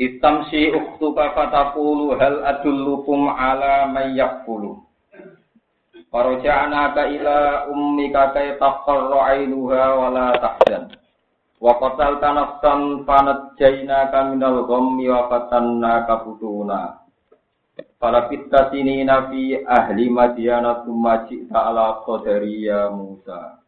[0.00, 4.80] Istamsi ukhtuka fatakulu hal adullukum ala man yakfulu.
[6.08, 10.96] Faroja'naka ila ummika kay taqarra ainuha wa la tahzan.
[11.60, 17.04] Wa qatalta nafsan fanajjaynaka minal ghammi wa fatannaka futuna.
[18.00, 23.60] Fala fitta ahli madyana thumma ji'ta ala qadari ya Musa.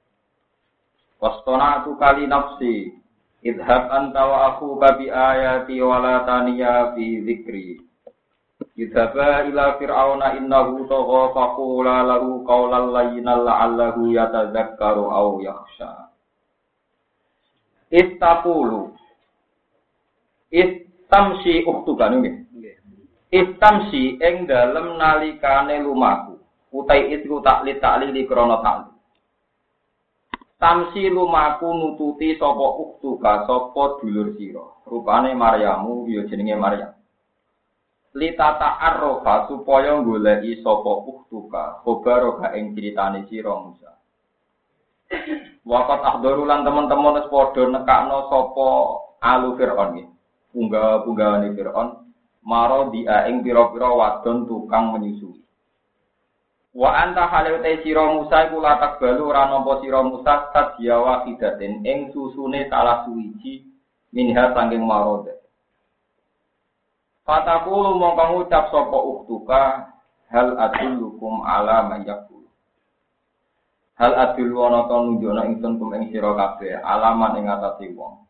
[1.21, 3.02] Wastona'tu kali nafsi
[3.43, 7.83] Idhab anta wa aku babi ayati wa la taniya fi zikri.
[8.79, 16.15] Idhaba ila fir'auna innahu tagha faqula lahu qawlan layyinan la'allahu yatadzakkaru aw yakhsha.
[17.91, 18.95] Istaqulu.
[20.55, 22.47] Istamsi uktuka nggih.
[23.35, 26.39] Istamsi ing dalem nalikane lumaku.
[26.71, 28.92] Utai itu tak li taklili krana ta'li.
[30.63, 34.63] Tamsi lumaku nututi sapa uktuka sapa dulur sira.
[34.87, 36.95] Rupane Maryamu ya jenenge Maryam.
[38.15, 43.91] Litata arrofa supaya goleki sapa uktuka khobaroka ing critane sira Musa.
[45.67, 48.67] Wakat ahdaru lan teman-teman wis padha nekakno sapa
[49.19, 50.05] alu Firaun iki.
[50.55, 52.07] Punggah-punggahane Firaun
[52.47, 55.42] maro dia ing pira-pira wadon tukang menyusui.
[56.73, 61.85] Wa anta halil te sira Musa iku latak balu ora nampa sira Musa sadya wahidatin
[61.85, 63.69] ing susune salah suwiji
[64.09, 65.37] minha sanging marode.
[67.29, 69.63] Fatakulu mongko ngucap sapa uktuka
[70.33, 72.49] hal adullukum ala mayyakul.
[74.01, 78.25] Hal adul wana to nunjukna ingsun kum ing sira kabeh alaman ing atase wong.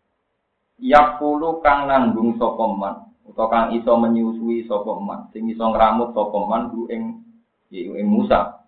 [0.82, 6.38] Yakulu kang nanggung sapa man utawa kang iso menyusui sapa man sing iso ngramut sapa
[6.42, 7.22] man ing
[7.72, 8.60] yaitu Musa.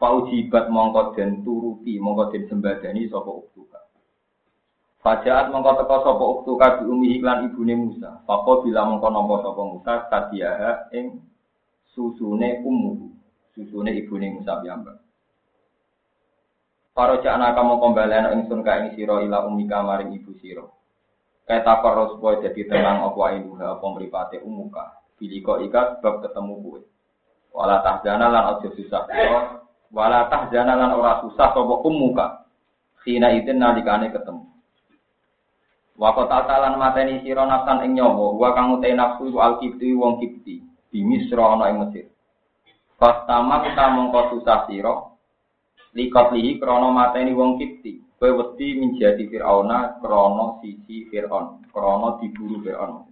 [0.00, 3.80] Faujibat mongko den turuti mongko den sembadani sapa uktuka.
[5.00, 8.20] Fajaat mongko teka sapa uktuka di umi iklan ibune Musa.
[8.24, 11.20] Fako bila mongko nampa sapa Musa kadiaha ing
[11.92, 13.12] susune ummu.
[13.56, 15.00] Susune ibune Musa piyambak.
[16.96, 20.64] Para jana kamu kembalian ingsun ka ing sira ila umika maring ibu sira.
[21.44, 24.95] Kaya takor supaya jadi tenang apa inuha apa mripate umuka.
[25.16, 26.80] Biliko ikat sebab ketemu kue.
[27.56, 29.40] Wala tahzana lan ojo susah sira.
[29.88, 32.44] Wala tahzana lan ora susah sapa ummuka.
[33.00, 34.44] Sina itin nalikane ketemu.
[35.96, 40.60] Wa qatatalan mateni sira nafsan ing nyawa, wa kang utai nafsu iku al-kipti wong kipti,
[40.92, 42.12] di Misra ana ing Mesir.
[43.00, 45.16] Pastama kita mongko susah sira
[45.96, 48.04] likot lihi krana mateni wong kipti.
[48.16, 53.05] Kowe wedi menjadi Firauna krana sisi Firaun, krana diburu Firaun.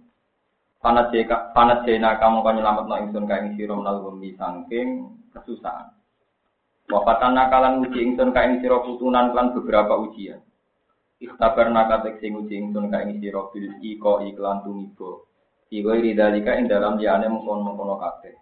[0.85, 1.49] Panat jeka
[1.81, 5.89] jena kamu kan nyelamat no ingsun kain siro menal bumi sangking kesusahan.
[6.93, 10.45] Wafatan nakalan uji ingsun kain siro putunan klan beberapa ujian.
[11.17, 15.25] Ikhtabar nakatek sing uji ingsun kain siro bil iko iklan tumibo.
[15.73, 18.37] Iko iridalika ing dalam liane mengkon mengkono kate.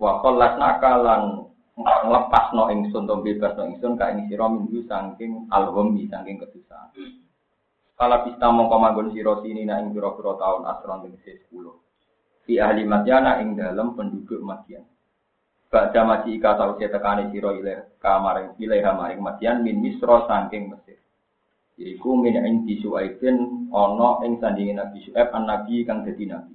[0.00, 1.44] Wakolas nakalan
[1.76, 6.88] nglepas no ingsun to bebas no ingsun kain siro minggu sangking alhumi sangking kesusahan.
[7.94, 11.62] Kala pista mongko manggon sira sini na ing pira-pira taun asron tegese 10.
[12.42, 14.82] Di ahli Madyana ing dalam penduduk Madyan.
[15.70, 20.98] Baca maji ika sausi tekani sira ile kamaring ile maring Madyan min Misra saking Mesir.
[21.78, 26.54] Iku min ing disuaibin ana ing sandinge Nabi Syuaib an nabi kang dadi nabi.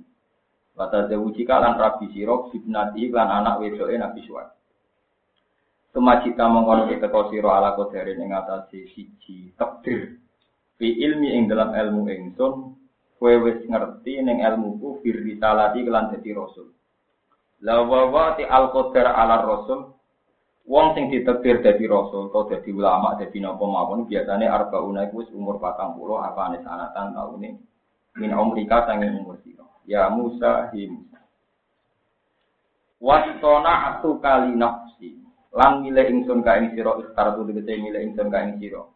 [0.75, 4.51] Wata zawuji kalan rabi sira bibnati lan anak wedoke Nabi Syuaib.
[5.95, 10.19] Tumajita mongkono teko sira ala kodere ing atase siji takdir
[10.79, 12.53] fi ilmi ing dalam ilmu ingsun
[13.19, 16.71] kowe wis ngerti ning ilmuku fir risalati kelan dadi rasul.
[17.59, 19.91] La wa ti al qadar ala rasul
[20.63, 25.29] wong sing ditekdir dadi rasul atau dadi ulama dadi napa mawon biasane arbauna iku wis
[25.35, 27.49] umur 40 apa ane sanatan taune
[28.15, 31.19] min umrika sanging umur sira ya Musa hi Musa.
[33.03, 35.19] Wastona atu kali nafsi
[35.51, 38.87] lan milih ingsun ka ing sira ikhtar tu tegese milih ingsun ka ing sira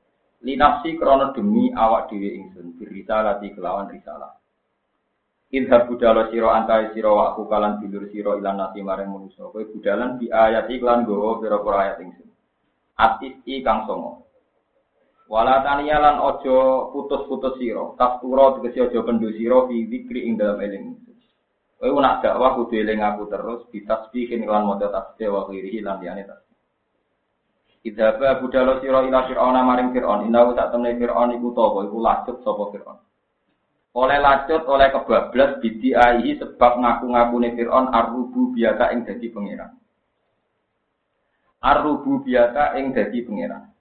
[0.44, 4.36] linafsi krono demi awak dhewe ingsun berita lati kelawan risalah
[5.54, 9.62] Idhab budala siro antai siro wa aku kalan dulur siro ilan nasi maring manusa kowe
[9.62, 12.30] budalan di ayat iklan gowo pira-pira ayat ingsun
[12.98, 14.24] atis i kang songo
[15.34, 20.60] Wala taniya lan ojo putus-putus sira, tafkura tegese ojo pendu sira fi zikri ing dalam
[20.60, 21.00] eling.
[21.80, 26.28] Kowe nak dakwah kudu eling aku terus bitasbihin lan maca tasbih wa ghirihi lan liyane
[26.28, 26.43] tasbih.
[27.84, 32.40] Idhaba budalo sira ila Fir'aun maring Fir'aun, innahu tak temne Fir'aun iku tobo iku lacut
[32.40, 33.00] sapa Fir'aun.
[33.94, 39.76] Oleh lacut, oleh kebablas bidi aihi sebab ngaku-ngakune Fir'aun arrubu biasa ing dadi pangeran.
[41.60, 43.74] Arrubu biasa ing dadi pangeran.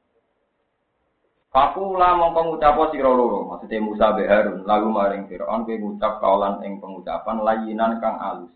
[1.53, 6.65] Fakula mongko ngucapo sira loro, maksudnya Musa be Harun, lalu maring Firaun kowe ngucap kaulan
[6.65, 8.53] ing pengucapan layinan kang alus.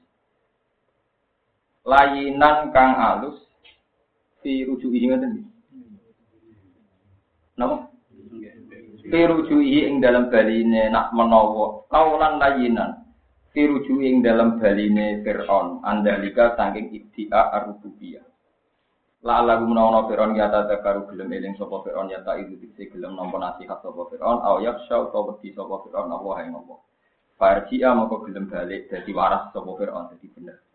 [1.84, 3.45] Layinan kang alus
[4.46, 5.42] fi rujuki ngoten.
[7.58, 7.90] Napa?
[9.10, 13.10] Fi rujuki ing dalam baline nak menawa kaulan layinan.
[13.50, 18.22] Fi rujuki ing dalam baline Firaun andalika saking ibti'a ar-rububiyah.
[19.26, 22.86] La lagu menawa Fir'aun ya ta karu gelem eling sapa Fir'aun ya ta itu diksi
[22.94, 26.78] gelem nampa nasihat sapa Fir'aun au yaksha utawa wedi sapa Fir'aun Allah ing Allah.
[27.34, 30.65] Farji'a moko gelem balik dadi waras sapa Fir'aun dadi bener.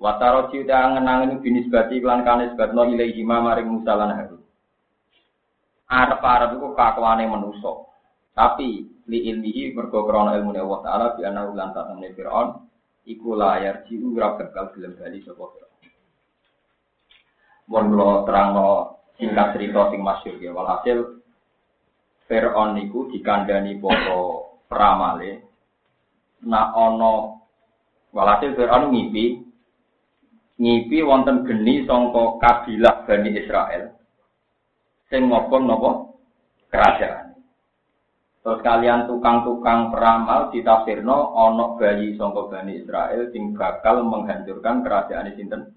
[0.00, 4.40] Wataro ciuta angen-angen binisbati lan kanis batno ilaihi maring Musa lan Harun.
[5.92, 7.28] Arep-arep iku kakuane.
[8.32, 8.68] Tapi
[9.04, 12.64] li ilmihi mergo ilmu Allah taala bi ana ulan tatemne Fir'aun
[13.04, 15.84] iku layar jiu ora bakal gelem bali sapa Fir'aun.
[17.68, 17.86] Mohon
[18.24, 18.48] kula
[19.20, 20.56] singkat cerita sing masyhur ya.
[20.56, 21.20] Walhasil
[22.24, 25.44] Fir'aun niku dikandani para pramale
[26.48, 27.36] nak ana
[28.16, 29.49] walhasil Fir'aun ngipi
[30.60, 33.96] ngipi wonten geni sangka kabilah Bani Israel
[35.08, 35.90] sing ngobong napa
[36.68, 37.26] kerajaan.
[38.40, 45.72] Terus kalian tukang-tukang peramal ditafsirno ana bayi sangka Bani Israel sing bakal menghancurkan kerajaan sinten?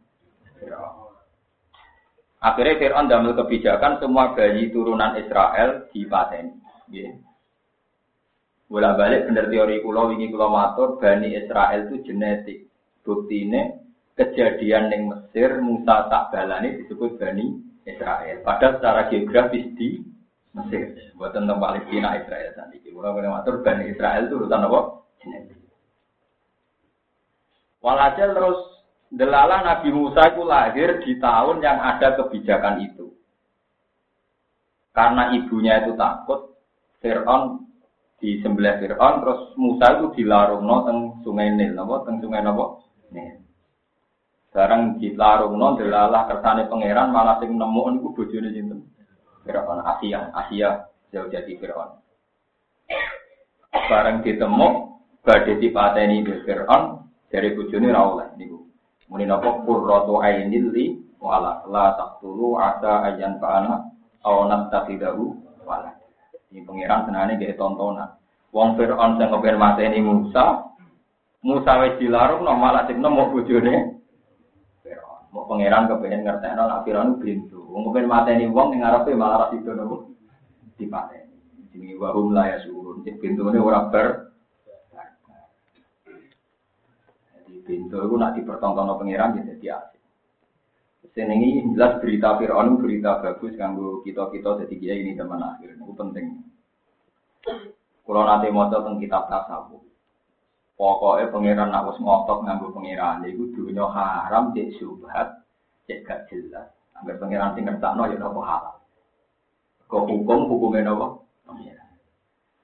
[2.44, 6.60] Akhirnya Fir'aun damel kebijakan semua bayi turunan Israel dipateni.
[6.92, 7.16] Yeah.
[8.68, 12.68] Bola balik bener teori kulo ini kulo matur Bani Israel itu genetik.
[13.04, 13.83] Bukti ini
[14.14, 18.46] kejadian yang Mesir Musa tak balani disebut Bani Israel.
[18.46, 20.02] Padahal secara geografis di
[20.54, 21.14] Mesir.
[21.18, 22.82] Buat tentang Palestina Israel tadi.
[22.94, 24.80] Kulo boleh matur Bani Israel itu urusan apa?
[25.20, 25.60] Genetik.
[27.84, 28.60] Walhasil terus
[29.14, 33.14] Delala Nabi Musa itu lahir di tahun yang ada kebijakan itu.
[34.90, 36.58] Karena ibunya itu takut,
[36.98, 37.62] Fir'aun
[38.18, 42.90] di sebelah Fir'aun, terus Musa itu dilarung no teng sungai Nil, no, teng sungai nopo
[43.14, 43.43] Nil.
[44.54, 48.86] Sekarang dilarung no, delala kersane pangeran malah sing nemu niku bojone sinten?
[49.42, 51.98] Fir'aun Asia, Asia jauh jadi Fir'aun.
[53.74, 54.68] Barang ditemu,
[55.26, 57.02] badhe dipateni Fir'aun
[57.34, 58.62] dari bojone ra oleh niku.
[59.10, 63.90] Muni napa qurratu ainil li wala la taqtulu asa ayan fa'ana
[64.22, 65.34] aw nastaqidahu
[65.66, 65.98] wala.
[66.54, 68.22] Ini pengiran senane ge tontonan.
[68.54, 70.78] Wong Fir'aun sing kepen mateni Musa,
[71.42, 74.03] Musa wis dilarung no malah sing nemu bojone.
[75.34, 77.58] Mau pangeran kepengen ngerteno nek Fir'aun pintu.
[77.66, 80.14] Wong kepen mateni wong ning ngarepe malah ra sido nopo
[80.78, 81.34] dipateni.
[81.74, 83.02] Jenenge wahum la yasurun.
[83.02, 84.30] Pintune ora ber
[87.64, 90.02] pintu itu nak dipertonton pengiran ya jadi asik.
[91.14, 95.78] Senengi jelas berita Fir'aun berita bagus kanggo kita-kita jadi kiai ini teman akhir.
[95.78, 96.42] Itu penting.
[98.04, 99.84] Kalau nanti mau tentang kitab tasawuf,
[100.84, 105.48] pokoknya pengiran nak wis ngotot nganggo pengiran itu dunia haram cek subhat
[105.88, 106.68] cek gak jelas.
[107.00, 108.84] Agar pengiran sing ngertakno ya nopo halal.
[109.88, 111.24] Kok hukum hukumnya nopo?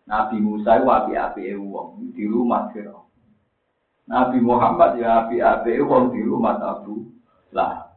[0.09, 3.05] Nabi Musa itu api-api wong di rumah Fir'aun.
[4.09, 7.05] Nabi Muhammad ya api-api wong di rumah Abu
[7.53, 7.93] lah.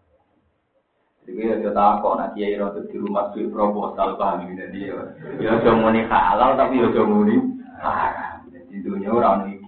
[1.25, 5.01] Jadi ya tak kok nak kiai rotu di rumah sih proposal paham ini dia.
[5.41, 7.41] Ya cuma muni halal tapi ya cuma muni
[7.81, 8.45] haram.
[8.69, 9.62] Di dunia orang ini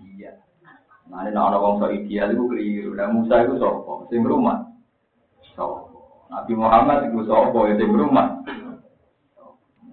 [1.14, 1.30] dia.
[1.30, 2.90] Mana nak orang so ideal itu keliru.
[2.98, 4.66] Dan Musa itu sopo, sing rumah.
[5.54, 6.26] Sopo.
[6.26, 8.42] Nabi Muhammad itu sopo, ya sing rumah.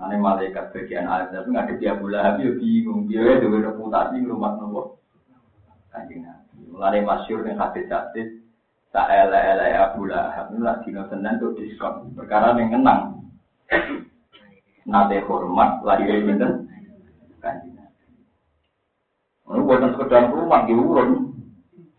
[0.01, 4.97] Mana malaikat bagian azab nggak ada dia pula ya bingung dia itu reputasi rumah nopo.
[5.93, 6.25] Kanjeng
[6.71, 8.41] Mulane masyhur ning hadis-hadis
[8.95, 12.15] tak ele-ele Abu Lahab itu lagi dino Senin tuh diskon.
[12.15, 13.01] Perkara yang kenang.
[14.87, 16.65] Nate hormat lahir pinten?
[17.43, 17.80] Kanjeng
[19.51, 21.35] Ini buatan sekedar rumah diurun.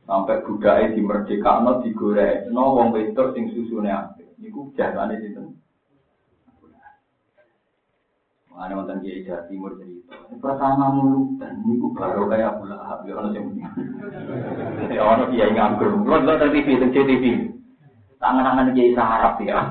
[0.09, 4.29] Sampai budaya di merdeka, digoreng, no wong wedok sing susune apik.
[4.41, 5.57] Niku jasane sinten?
[8.53, 10.13] Mana mantan kiai Jawa Timur cerita.
[10.37, 13.45] Pertama mulu dan niku baru kayak Abu Lahab ya ono sing.
[14.93, 15.93] Ya ono kiai nganggur.
[16.05, 17.25] Lo lo TV teng TV.
[18.21, 19.65] Tangan-tangan kiai sarap ya.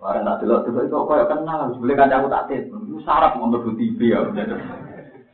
[0.00, 2.64] Orang tak delok delok kok koyo kenal, boleh kancaku tak tit.
[3.02, 4.24] Syarat mau mlebu TV ya.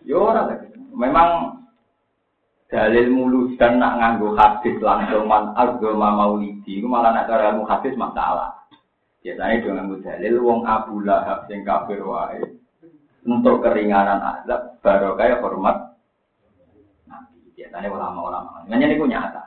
[0.07, 0.47] Yo ora
[0.97, 1.61] Memang
[2.67, 7.69] dalil mulus dan nak nganggo hadis langsung man agama maulidi itu malah nak cara ilmu
[7.69, 8.57] hadis masalah.
[9.21, 12.43] Biasanya dia nganggo dalil wong Abu Lahab sing kafir wae
[13.27, 15.95] untuk keringanan azab baru kayak hormat
[17.07, 17.39] Nabi.
[17.55, 18.65] Biasanya ulama-ulama.
[18.67, 19.43] Nanya ini nyata.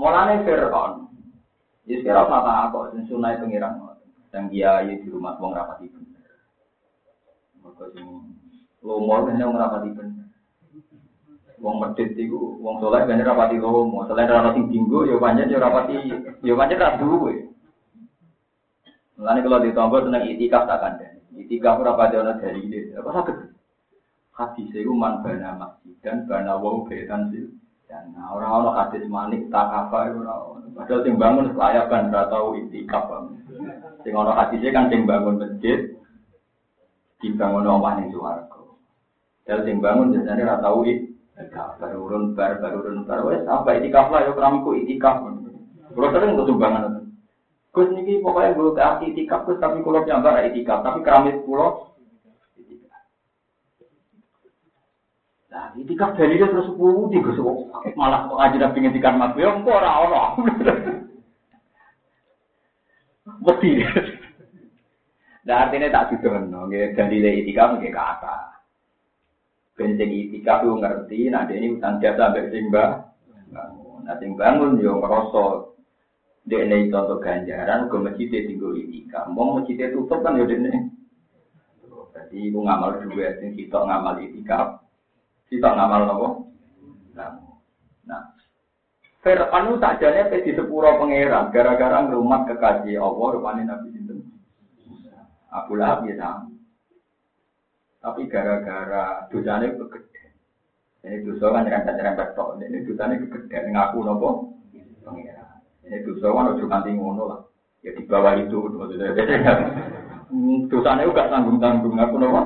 [0.00, 1.12] Mulane Fir'aun,
[1.84, 4.00] jadi Fir'aun mata aku, dan sunai pengiran,
[4.32, 6.09] dan dia di rumah wong rapati bener.
[7.60, 8.06] Maka sing
[8.80, 10.26] lomor kan yang rapati bener.
[11.60, 15.60] Wong medit iku wong soleh ben rapati lomo, selain ora sing dinggo ya pancen ya
[15.60, 15.92] rapati
[16.40, 17.50] ya pancen ra duwe.
[19.20, 21.20] Mulane kalau ditombo seneng itikaf tak kandhani.
[21.36, 22.96] Itikaf ora pati ana dalile.
[22.96, 23.52] Apa saged?
[24.32, 27.44] Hadis iku man bana masjid dan bana wong betan sih.
[27.84, 33.12] Dan orang-orang hadis manik tak apa ora Padahal sing bangun layak kan ora tau itikaf.
[34.00, 35.99] Sing ana hadisnya kan sing bangun masjid
[37.20, 38.60] dibangun omah ning swarga.
[39.44, 40.82] Dan sing bangun biasanya ora tau
[41.48, 45.24] baru urun bar baru urun bar wes apa itikaf lah yo keramiku itikaf
[45.90, 47.08] kalau sering tuh sumbangan
[47.70, 51.88] Gus niki pokoknya gue ke hati itikaf Gus tapi kulo nyambar itikaf tapi keramik kulo
[55.50, 57.40] Nah, itikaf dari dia terus sepuluh di Gus
[57.96, 60.22] malah aja udah pingin itikaf mas yo kok ora ono.
[63.46, 63.70] Mesti.
[65.40, 68.38] Nah artinya tak didono, dari itikaf nggih kata.
[69.72, 73.08] Benteng itikaf itu ngerti, nah ini utang jasa sampai simba.
[74.04, 75.72] Nah sing bangun yo ngerasa
[76.44, 79.32] dia ini contoh ganjaran, ke masjid tinggal itikaf.
[79.32, 80.92] Mau masjid tutup kan ya dene.
[82.10, 84.84] Jadi itu ngamal dua, sing kita ngamal itikaf,
[85.48, 86.28] kita ngamal apa?
[88.04, 88.22] Nah,
[89.24, 93.88] Fir'aun sajane pe di sepuro pangeran gara-gara ngrumat kekasih Allah rupane Nabi.
[95.50, 96.50] Abu Lahab ya sama.
[98.00, 100.32] Tapi gara-gara dosanya kegede.
[101.04, 102.56] Ini dosa kan nyerempet-nyerempet tok.
[102.62, 103.58] Ini dosanya kegede.
[103.74, 104.30] Ngaku nopo?
[105.84, 107.40] Ini dosa kan udah nanti ngono lah.
[107.84, 108.56] Ya di bawah itu.
[108.56, 109.12] Maksudnya.
[110.70, 111.98] Dosanya juga tanggung-tanggung.
[111.98, 112.42] Ngaku nopo?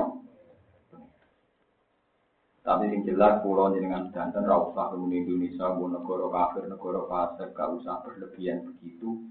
[2.65, 7.69] Tapi yang jelas pulau dengan danten ra usah Indonesia bu negara kafir negara fasik gak
[7.77, 9.21] usah berlebihan begitu.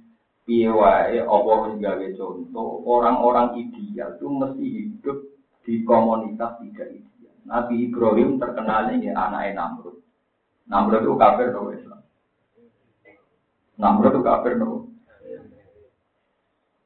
[0.44, 1.52] Piye wae apa
[2.20, 5.18] contoh orang-orang ideal itu mesti hidup
[5.64, 7.32] di komunitas tidak ideal.
[7.48, 10.04] Nabi Ibrahim terkenal ini anaknya Namrud.
[10.68, 12.00] Namrud itu kafir no Islam.
[13.80, 14.92] Namrud itu kafir no.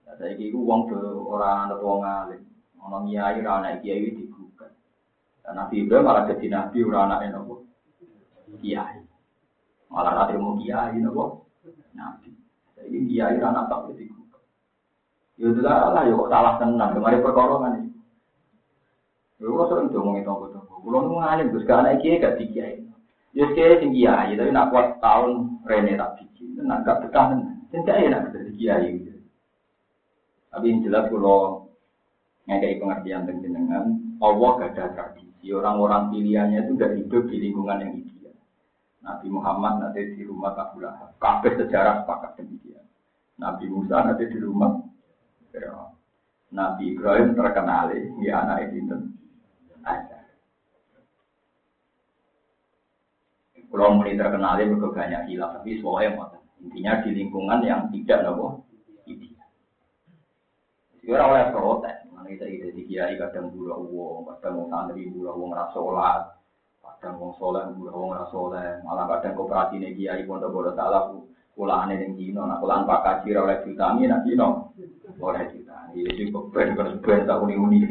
[0.07, 2.43] Nah, saya kira uang ke orang atau uang alim,
[2.79, 4.71] orang kiai, anak kiai digugat.
[5.43, 7.67] Dan Nabi Ibrahim malah jadi nabi orang anaknya nopo
[8.63, 9.03] kiai.
[9.91, 11.51] Malah nanti mau kiai nopo
[11.99, 12.38] nabi.
[12.79, 14.43] Jadi kiai anak tak digugat.
[15.39, 16.91] Ya lah, ya kok salah tenang.
[16.95, 17.91] Kemarin perkara ini.
[19.39, 20.83] Lho sering ngomongin tonggo-tonggo.
[20.83, 22.83] Kulo nu ngalim Gus anak iki gak dikiai.
[23.31, 26.59] Ya kiai sing kiai, tapi nak kuat tahun rene tak biji.
[26.59, 27.63] Nak gak betah tenan.
[27.71, 28.99] Sing kiai nak dadi kiai.
[30.51, 31.71] Tapi yang jelas kulo
[32.51, 33.85] ngekei pengertian tentang jenengan,
[34.19, 35.55] Allah gak ada tradisi.
[35.55, 38.18] Orang-orang pilihannya itu gak hidup di lingkungan yang ideal.
[38.99, 41.15] Nabi Muhammad nanti di rumah Abu Lahab.
[41.23, 42.83] Kabeh sejarah sepakat demikian.
[43.39, 44.75] Nabi Musa nanti di rumah
[46.49, 47.93] Nabi Ibrahim terkenal
[48.25, 48.89] ya anak itu
[49.85, 50.19] ada.
[53.69, 56.33] Kalau mulai terkenal itu banyak hilaf, tapi semuanya mau
[56.65, 58.65] intinya di lingkungan yang tidak nopo
[59.05, 59.45] ideal.
[61.05, 65.53] Oleh protes, mana kita ide di kiai kadang bula uang, kadang mau santri bula uang
[65.53, 66.38] rasolat,
[66.83, 71.15] kadang mau soleh bula uang rasoleh, malah kadang koperasi nih kiai pondok bodoh salah
[71.59, 74.71] kulaan yang dino, nah kulaan pak kaji oleh juta ini, nah dino
[75.19, 75.91] oleh juta.
[75.91, 77.87] Ini sih ben ben ben tahun ini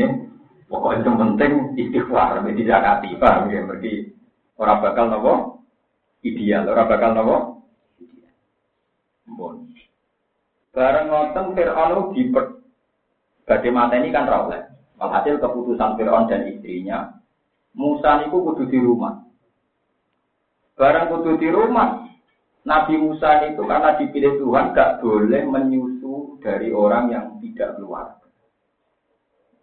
[0.67, 3.63] Pokoknya yang penting istighfar, tidak zakati, paham ya?
[3.63, 3.91] Berarti
[4.59, 5.33] orang bakal nopo
[6.27, 7.37] ideal, orang bakal nopo.
[9.31, 9.55] Bon.
[10.75, 12.27] Bareng ngoten Fir'aun di
[13.47, 14.67] badhe ini kan rawleh.
[14.99, 17.15] Alhasil keputusan Fir'aun dan istrinya,
[17.77, 19.21] Musa niku kudu di rumah.
[20.73, 22.09] Barang kudu di rumah,
[22.65, 28.17] Nabi Musa itu karena dipilih Tuhan gak boleh menyusu dari orang yang tidak keluar.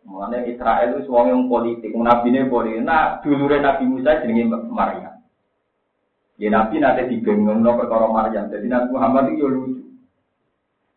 [0.06, 2.84] Mengenai Israel itu suami yang politik, nabi ini politik.
[2.84, 5.16] Nah, dulu Nabi Musa jenenge Maryam.
[6.36, 8.52] Ya Nabi nanti dibengong no perkara Maryam.
[8.52, 9.80] Jadi Nabi Muhammad itu lucu.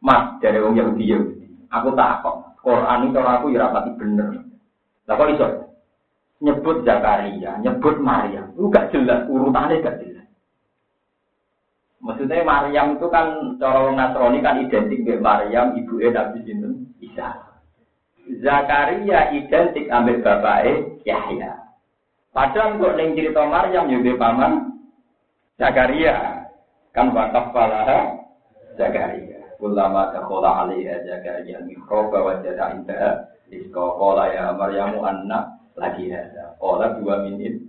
[0.03, 1.19] Mas dari orang Yahudi ya.
[1.71, 2.57] Aku tak kok.
[2.62, 4.43] Quran itu aku ya rapati bener.
[5.07, 5.66] Lah kok iso?
[6.38, 8.53] Nyebut Zakaria, nyebut Maryam.
[8.53, 10.27] Itu gak jelas urutannya gak jelas.
[11.98, 17.48] Maksudnya Maryam itu kan cara Nasrani kan identik dengan Maryam ibu Nabi sinten Isa.
[18.38, 21.51] Zakaria identik ambil bapaknya Yahya.
[22.38, 24.77] Padahal untuk neng cerita Maryam juga paman
[25.58, 26.46] Zakaria
[26.94, 28.13] kan wakaf palaha
[28.77, 29.41] Zakaria.
[29.58, 36.57] Ulama takhola alaiha Zakaria mihrab wa jada indah Iska kola ya Maryamu anak lagi ada.
[36.57, 37.62] Kola dua minit.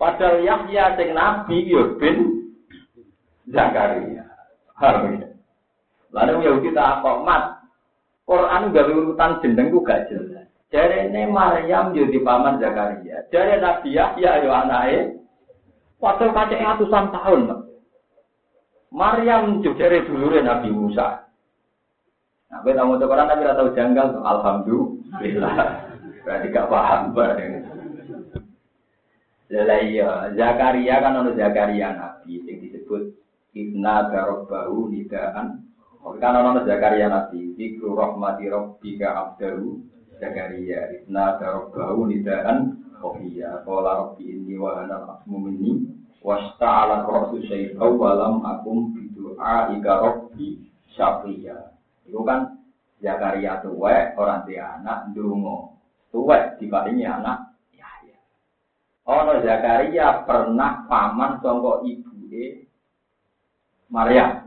[0.00, 2.48] Padahal Yahya sing nabi yo bin
[3.50, 4.24] Zakaria.
[4.78, 5.28] Harusnya.
[6.14, 7.44] Lalu Yahudi tak apa mat.
[8.24, 10.46] Quran gak urutan jeneng ku gak jelas.
[10.70, 13.26] Dari ini Maryam jadi paman Zakaria.
[13.28, 15.18] Dari Nabi Yahya yo anaknya.
[16.00, 17.40] Waktu kacek ratusan tahun.
[18.88, 21.28] Maryam juga dari dulu Nabi Musa.
[22.50, 24.08] Nah, kita mau Quran tapi tahu janggal.
[24.24, 25.89] Alhamdulillah.
[26.24, 27.02] Berarti gak paham.
[27.16, 27.44] Berarti.
[29.90, 33.02] iya, Zakaria kan ono Zakaria Nabi yang disebut
[33.50, 34.06] Ibna
[34.46, 35.66] baru nidaan.
[36.22, 39.80] Kan ono Zakaria Nabi, Zikru rahmati rabbika abdahu
[40.22, 42.78] Zakaria Ibna baru nidaan.
[43.00, 45.88] Iya, Kola Rabbi ini wa ana asmu minni
[46.20, 52.60] Wasta'ala rasu syaitau walam akum bidu'a ika Rabbi syafiya Itu kan
[53.00, 55.69] Zakaria tuwek, orang tua anak, dungo
[56.10, 58.18] Tuwek dibandingi anak Yahya
[59.06, 62.10] Ono Zakaria pernah paman songkok ibu
[63.90, 64.46] Maria.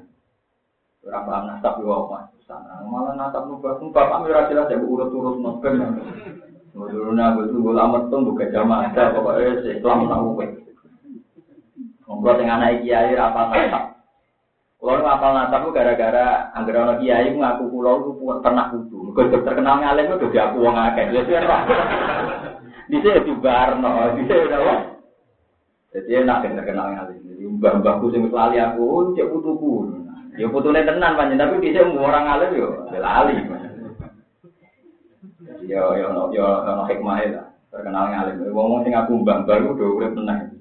[1.04, 2.32] Ora paham nasab yo apa.
[2.48, 5.84] Sana malah nasab nu bapak bapak ora jelas ya urut-urut nopen.
[6.74, 10.48] Betul gue lama tuh buka jamaah pokoknya Islam tahu kowe.
[12.08, 13.93] Ngobrol dengan anak kiai apa nasab.
[14.84, 19.16] Kalau nu apal nasab gara-gara anggere ana kiai ngaku kula itu pernah kudu.
[19.16, 21.08] Mergo terkenal ngalim itu dadi aku wong akeh.
[21.08, 21.62] Ya sih Pak.
[22.92, 24.92] Dise dibarno, dise ora.
[25.96, 27.16] Jadi enak terkenal ngalim.
[27.64, 30.04] mbah-mbahku sing lali aku cek putuku.
[30.36, 33.40] Ya putune tenan panjen tapi dhisik orang alim yo lali.
[35.64, 37.56] Yo yo no yo no hikmah lah.
[37.72, 38.52] Terkenal ngalim.
[38.52, 40.52] Wong sing aku mbah-mbah ku do urip tenang.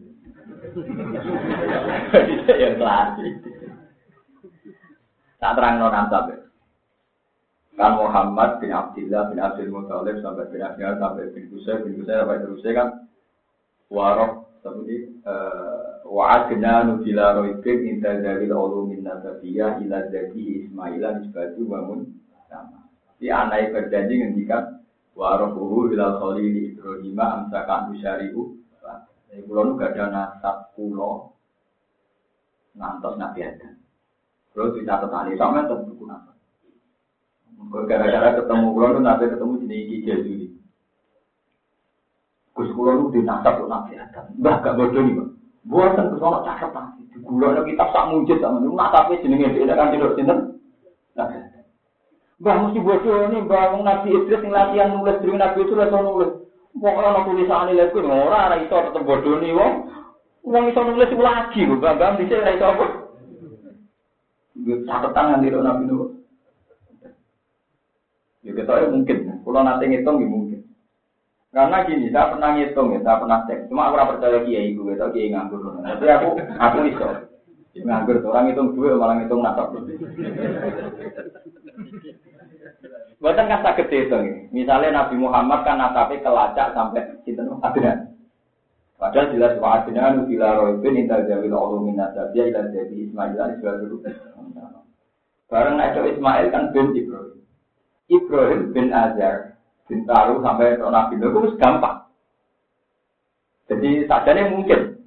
[2.62, 3.51] Ya lali.
[5.42, 6.30] Tak terang non ansab.
[7.74, 12.22] Kan Muhammad bin Abdullah bin Abdul Muthalib sampai bin Abdullah sampai bin Qusay bin Qusay
[12.22, 12.88] sampai terusnya kan
[13.90, 15.18] warok seperti
[16.06, 22.06] wa'adna nubila roibin inta zawil ulumin nasabiyah ila jadi ismaila nisbatu bangun
[22.46, 22.86] sama.
[23.18, 24.78] Si anai berjanji ngendikan
[25.18, 28.62] warohuhu ila khalili Ibrahim amsakan usyari'u.
[29.32, 31.32] Pulau nu gak ada nasab pulau
[32.76, 33.81] nantos Nabi Adam.
[34.52, 36.36] Pulau bisa tetani sama tentu buku nasab.
[37.88, 40.46] Gara-gara ketemu pulau nu Nabi ketemu jenis Ki Jazuli.
[42.52, 44.28] Gus kulo nu dinasab kok nabi Adam.
[44.36, 45.28] Mbah gak bodoh nih, Pak.
[45.64, 47.00] Buatan ke sono catatan.
[47.08, 50.38] Di kulo ada kitab sak mujud sama nu nasabe jenenge dhewe kan tidak sinten.
[51.16, 51.36] Nabi.
[52.44, 56.32] Mbah mesti bodoh nih, Mbah Nabi Idris yang latihan nulis dari Nabi itu lah nulis.
[56.72, 59.72] Pokoknya ana tulisan lek kuwi ora ora iso tetep bodoh nih wong.
[60.44, 63.01] Wong iso nulis lagi Mbah Mbah dhisik ora apa.
[64.60, 66.22] Catatan nganti Nabi Nuh.
[68.42, 70.60] Ya kita mungkin, kalau nanti ngitung ya mungkin.
[71.54, 73.70] Karena gini, saya pernah ngitung ya, saya pernah cek.
[73.70, 75.62] Cuma aku percaya kiai gue, tau kiai nganggur.
[75.62, 77.08] Tapi aku, aku iso.
[77.78, 79.78] Nganggur, orang ngitung dua, malah ngitung nasab.
[83.22, 84.18] Buatan kan sakit itu.
[84.50, 88.18] Misalnya Nabi Muhammad kan nasabnya kelacak sampai sinten Adnan.
[88.98, 94.02] Padahal jelas wa Adnan bila roibin inta jawil ulumin nasabiyah ila jadi Ismail ali dulu.
[95.52, 97.44] Bareng Nabi Ismail kan bin Ibrahim.
[98.08, 99.60] Ibrahim bin Azar.
[99.84, 102.08] Bintaro sampai ke Nabi itu gampang.
[103.68, 105.04] Jadi sadarnya mungkin.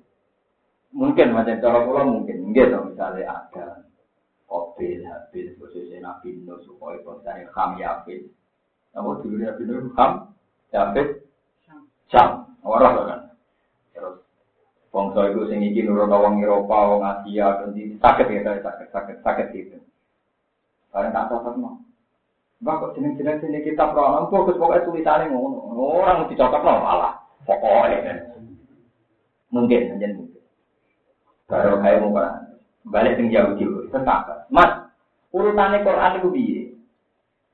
[0.94, 2.46] Mungkin macam cara pulau mungkin.
[2.46, 3.90] Mungkin dong misalnya ada
[4.46, 8.30] Kobil, habis, posisi Nabi Nuh supaya konsen Ham Yafid.
[8.94, 10.30] Namun dulu Nabi Nuh Ham,
[10.70, 11.26] Yafid,
[12.14, 12.54] Syam.
[12.62, 13.22] Orang kan.
[13.98, 14.22] Terus
[14.94, 19.48] Bangsa itu sing iki nurut wong Eropa, wong Asia, dan sakit ya, sakit, sakit, sakit
[19.58, 19.78] itu.
[20.96, 21.76] Kalian tak tahu
[22.64, 25.76] Mbak kok jeneng-jeneng sini kita perono fokus pokoknya tulisannya ngono.
[25.76, 27.14] Orang mesti cocok no malah.
[27.44, 28.32] Pokoknya.
[29.52, 30.42] Mungkin aja mungkin.
[31.52, 32.16] Baru kayak mau
[32.88, 33.92] balik tinggi jauh jauh.
[33.92, 34.48] Tetap.
[34.48, 34.88] Mas,
[35.36, 36.64] urutannya Quran itu biye.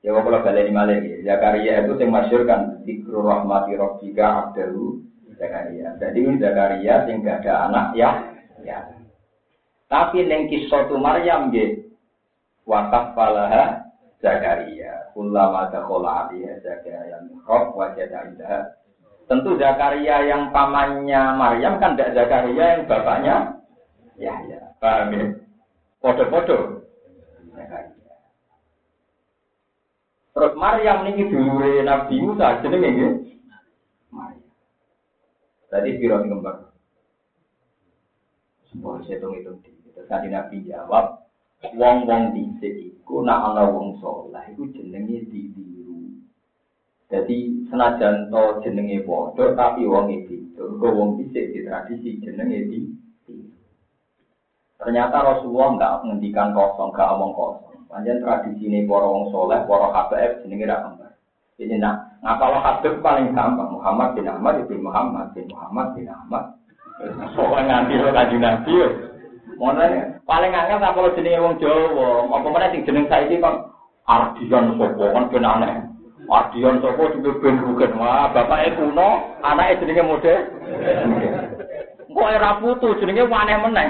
[0.00, 1.36] Ya kalau balik di Malaysia, ya.
[1.36, 5.02] Zakaria itu yang masyur kan Zikru rahmati robbika abdahu
[5.36, 5.98] Zakaria.
[5.98, 8.10] Jadi ini Zakaria yang gak ada anak ya.
[8.64, 8.78] ya.
[9.90, 11.91] Tapi neng kisah Maryam gitu.
[12.62, 15.10] Wakaf falaha Zakaria.
[15.12, 18.60] Kullama dakhala alaiha Zakaria mihrab wajada indaha.
[19.26, 23.36] Tentu Zakaria yang pamannya Maryam kan tidak Zakaria yang bapaknya
[24.14, 25.26] ya ya paham ya
[26.02, 26.82] Podo-podo.
[30.32, 33.12] Terus Maryam niki dulure Nabi Musa jenenge nggih.
[34.10, 34.50] Maryam.
[35.70, 36.74] Tadi piro kembar.
[38.66, 39.52] Semua hitung itu.
[39.94, 41.21] Terus Nabi jawab,
[41.70, 46.10] wong-wong dhisik iku nak ana wong saleh iku jenenge ditiru.
[47.06, 52.80] Jadi senajan to jenenge padha tapi wong iki Mergo wong dhisik di tradisi jenenge di
[54.82, 57.86] Ternyata Rasulullah nggak menghentikan kosong, nggak omong kosong.
[57.86, 61.14] Panjang tradisi ini para wong soleh, para HBF jenenge ra kembar.
[61.54, 66.44] Jadi nak ngapal hadis paling gampang Muhammad bin Ahmad bin Muhammad bin Muhammad bin Ahmad.
[67.38, 68.72] Soalnya nganti lo kaji nabi
[69.62, 73.70] Mana paling angel tak kalau jenenge wong Jawa, apa mana sing jeneng saiki kon
[74.10, 75.86] Ardian sopo kan ben aneh.
[76.26, 77.94] Ardian sopo juga ben rugen.
[77.94, 80.34] Wah, bapaknya kuno, anaknya jenenge mode.
[82.10, 83.88] Kok era putu jenenge aneh meneh.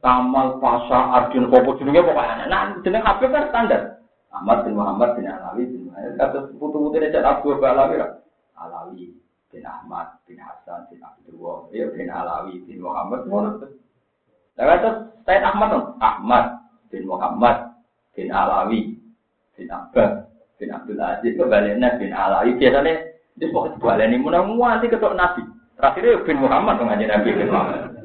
[0.00, 2.46] Kamal Pasha Ardian sopo jenenge pokoknya aneh.
[2.48, 4.00] Nah, jeneng Habib kan standar.
[4.32, 6.16] Ahmad bin Muhammad bin Alawi bin Muhammad.
[6.16, 8.00] Kata putu-putu ini cek Abu Alawi.
[8.56, 9.12] Alawi
[9.52, 13.28] bin Ahmad bin Hasan bin Abdul Ya bin Alawi bin Muhammad.
[14.58, 14.90] Lalu itu
[15.22, 15.86] Said Ahmad dong.
[16.02, 16.44] Ahmad
[16.90, 17.56] bin Muhammad
[18.16, 18.96] bin Alawi
[19.54, 20.24] bin Abbas
[20.58, 22.94] bin Abdul Aziz kebaliknya bin Alawi biasanya
[23.38, 25.46] dia pokoknya balik ini mudah nanti ketok Nabi.
[25.78, 27.98] Terakhirnya bin Muhammad dong aja Nabi bin Muhammad.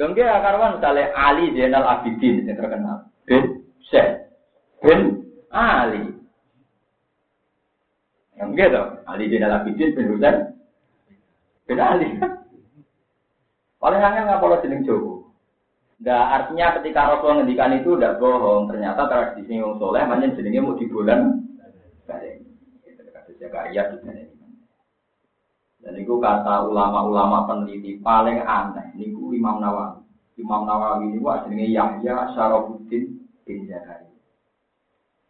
[0.00, 3.04] Lengke akarwan misalnya Ali Zainal Abidin yang terkenal.
[3.28, 4.32] Bin Syekh.
[4.80, 6.08] Bin Ali.
[8.40, 8.82] Yang gitu.
[9.04, 10.36] Ali Zainal Abidin bin Husain.
[11.68, 12.08] Bin Ali.
[13.80, 15.32] Paling angel nggak kalau jeneng Jowo.
[16.04, 18.68] Nggak artinya ketika Rasul ngendikan itu udah bohong.
[18.68, 21.20] Ternyata tradisi yang soleh, makanya jenengnya mau di bulan.
[22.84, 24.28] Itu kata Zakaria di
[25.80, 28.92] Dan itu kata ulama-ulama peneliti paling aneh.
[29.00, 30.04] Ini Imam Nawawi.
[30.36, 33.16] Imam Nawawi ini wah jenenge Yahya Syarafuddin
[33.48, 34.12] bin Zakaria.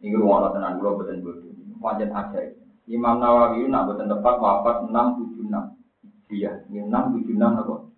[0.03, 1.55] Ini ruang tenan betul betul.
[1.79, 2.51] Wajan aja.
[2.91, 5.79] Imam Nawawi nak betul tepat wafat 676.
[6.31, 7.90] Iya, 676 apa?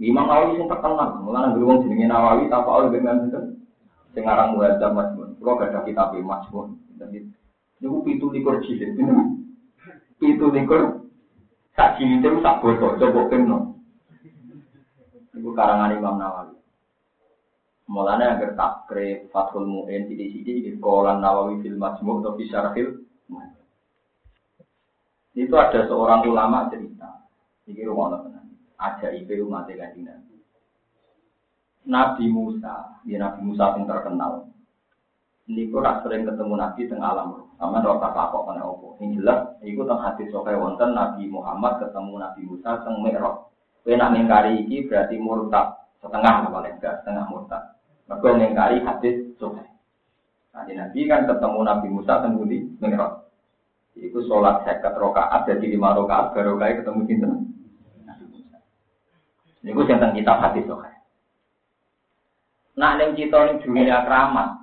[0.00, 3.40] Imam Nawawi sing terkenal, mulane beruang jenenge Nawawi tanpa oleh dengan itu.
[4.16, 5.36] Sing aran Muhadzab Majmun.
[5.36, 6.72] Kulo gak ada kitab Majmun.
[6.96, 7.28] Jadi
[7.84, 8.96] niku pitu likur jilid.
[10.16, 11.04] Pitu likur
[11.76, 13.76] sak jilid itu sak botol coba peno.
[15.36, 16.56] Niku karangan Imam Nawawi.
[17.92, 22.88] Mulane agar takrib Fathul Mu'in sidi-sidi di sekolah Nawawi fil Majmu' atau fi Syarhil
[25.36, 27.28] Itu ada seorang ulama cerita.
[27.68, 28.29] Iki rumah
[28.80, 30.34] ajaib umat kanjeng Nabi.
[31.84, 34.48] Nabi Musa, ya Nabi Musa yang terkenal.
[35.50, 37.50] Ini rak sering ketemu Nabi tengah alam.
[37.58, 38.96] Sama rasa takok kena opo.
[39.02, 43.50] Yang jelas, itu tentang hadis sokai wonten Nabi Muhammad ketemu Nabi Musa teng Mi'raj.
[43.80, 45.66] Kowe nak mengkari iki berarti murtad
[45.98, 47.62] setengah paling enggak setengah murtad.
[48.06, 49.66] Mergo mengkari hadis sokai.
[50.54, 52.32] Nanti Nabi kan ketemu Nabi Musa teng
[52.78, 53.12] Mi'raj.
[53.98, 57.32] Iku sholat sekat rokaat jadi lima rokaat baru ketemu sinten.
[59.60, 60.80] Ini gue tentang kitab hadis loh.
[62.80, 64.56] Nah, neng cita neng dunia keramat.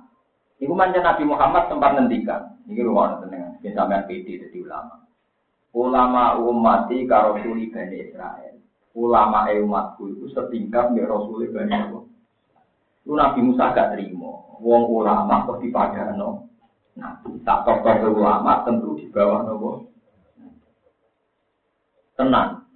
[0.58, 2.42] Iku mancan Nabi Muhammad sempat ngendikan.
[2.66, 5.06] Ini rumah dengan sampean PD jadi ulama.
[5.70, 8.58] Ulama umati karo suli bani Israel.
[8.98, 12.02] Ulama umatku itu setingkat dengan Rasul bani Israel.
[13.06, 14.32] Itu Nabi Musa gak terima.
[14.58, 16.50] Wong ulama kok dipadano.
[16.98, 19.86] Nah, tak tokoh ulama tentu di bawah nopo.
[22.18, 22.66] Tenang.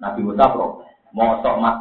[0.00, 0.89] Nabi Musa protes.
[1.10, 1.76] Mosok mat.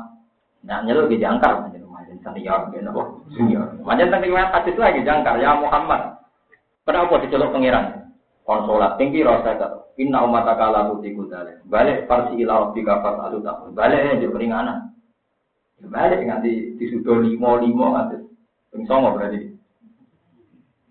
[0.65, 3.01] Nah nyeluk di jangkar macam macam senior gitu
[3.35, 3.65] senior.
[3.85, 6.19] Macam tentang riwayat hadis lagi jangkar ya Muhammad.
[6.83, 8.11] Kenapa diceluk pangeran?
[8.49, 9.93] Konsolat tinggi rasa kata.
[10.01, 11.61] Inna umat akala putiku dale.
[11.69, 13.77] Balik parsi ilah tiga pas alu tak.
[13.77, 14.89] Balik ya juga keringanan.
[15.85, 18.17] Balik nganti disudo limo limo nganti.
[18.73, 19.53] Ping songo berarti.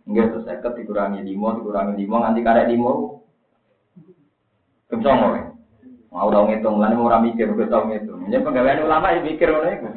[0.06, 2.92] Enggak seket dikurangi limo dikurangi limo nganti karek limo.
[4.86, 5.57] Ping songo ya.
[6.08, 8.32] Mau tau ngitung, lan ora mikir kok tau ngitung.
[8.32, 9.88] Yen penggawean ulama ya mikir ngono iku.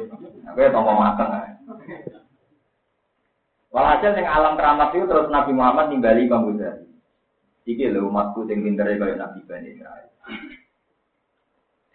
[0.52, 1.52] Aku ya tompo mateng ae.
[3.72, 6.92] Walhasil sing alam keramat itu terus Nabi Muhammad nimbali Imam Ghazali.
[7.64, 10.12] Iki lho umatku sing pintere kaya Nabi Bani Israil.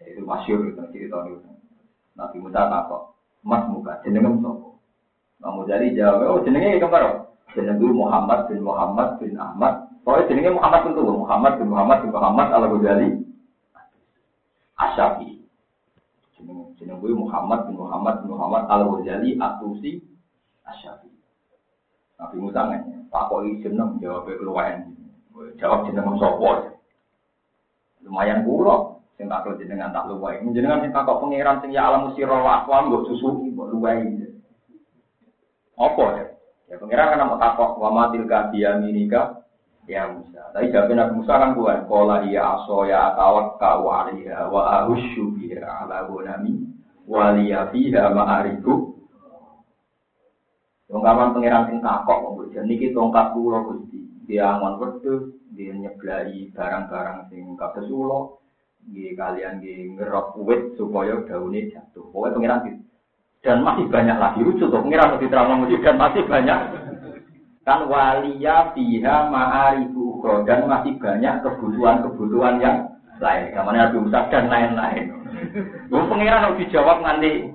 [0.00, 1.44] Itu masyhur itu cerita itu.
[2.16, 3.12] Nabi Musa takok,
[3.44, 4.68] "Mas muka jenenge sapa?"
[5.44, 9.92] Imam Ghazali jawab, "Oh jenenge kembar." Jenenge Muhammad bin Muhammad bin Ahmad.
[10.00, 13.25] Pokoknya jenenge Muhammad tentu Muhammad bin Muhammad bin Muhammad Al-Ghazali.
[14.76, 15.40] Asyafi.
[16.36, 20.04] Jeneng jeneng gue Muhammad bin Muhammad bin Muhammad Al Ghazali Atusi
[20.68, 21.08] Asyafi.
[22.16, 24.96] Nabi Musa nanya, Pak kok ini jeneng jawab keluaran.
[25.60, 26.76] Jawab jeneng sopo.
[28.04, 28.96] Lumayan pulau.
[29.16, 30.36] Sing tak jenengan tak lupa.
[30.44, 34.04] Jenengan sing takok pangeran sing ya alam mbok susu tuwai.
[35.76, 36.24] Apa ya?
[36.68, 38.52] Ya pengiran kan mau takok wa matil ka
[39.86, 40.50] ya Musa.
[40.50, 41.78] Tapi jawabnya Nabi Musa kan kuat.
[41.86, 46.66] Kola iya aso ya atawak ka wa ahusyu biha ala gunami
[47.06, 48.94] wa liya fiha ma'ariku.
[50.86, 54.06] Tongkaman pengiran sing takok kok niki tongkat kula Gusti.
[54.26, 57.90] Dia angon wedhus, dia nyeblai barang-barang sing kados
[58.86, 62.06] nggih kalian nggih ngerok wit supaya daune jatuh.
[62.14, 62.82] Pokoke pengiran gitu.
[63.42, 66.58] Dan masih banyak lagi lucu tuh pengiran lebih terang dan masih banyak
[67.66, 72.78] kan walia fiha ma'arifu dan masih banyak kebutuhan-kebutuhan yang
[73.18, 73.50] lain.
[73.58, 75.04] Namanya Nabi Musa dan lain-lain.
[75.90, 77.50] Gue pengiran harus dijawab nanti.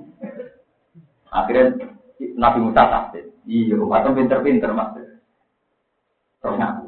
[1.32, 1.88] Akhirnya
[2.36, 3.24] Nabi Musa tafsir.
[3.48, 4.94] Iya, atau pinter-pinter mas.
[6.44, 6.86] Terus ngaku.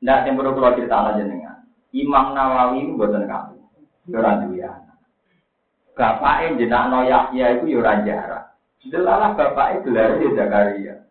[0.00, 1.60] Nah, yang perlu keluar cerita aja dengan
[1.92, 3.56] Imam Nawawi buatan kamu.
[4.16, 4.72] Orang ya.
[5.92, 8.56] Bapaknya jenakno Yahya itu ya jarak.
[8.88, 11.09] Delalah bapaknya gelar Zakaria.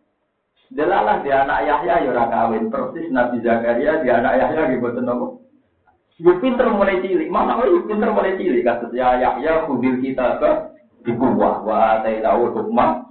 [0.70, 5.02] Delalah dia anak Yahya ya ora kawin persis Nabi Zakaria dia anak Yahya gitu boten
[5.02, 5.42] nopo.
[6.22, 10.50] Yo pinter mulai cilik, mana yo pinter mulai cilik kasus ya Yahya kudil kita ke
[11.02, 13.10] di kuwah wa tahu hukmah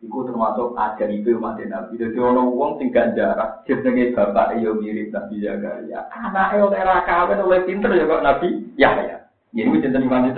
[0.00, 2.00] Iku termasuk ajar itu umat Nabi.
[2.00, 6.08] Jadi orang uang tinggal jarak, jenenge bapak yo mirip Nabi Zakaria.
[6.08, 8.48] Anak yo era kawin oleh pinter ya kok Nabi
[8.80, 9.28] Yahya.
[9.52, 10.32] Ini cinta iman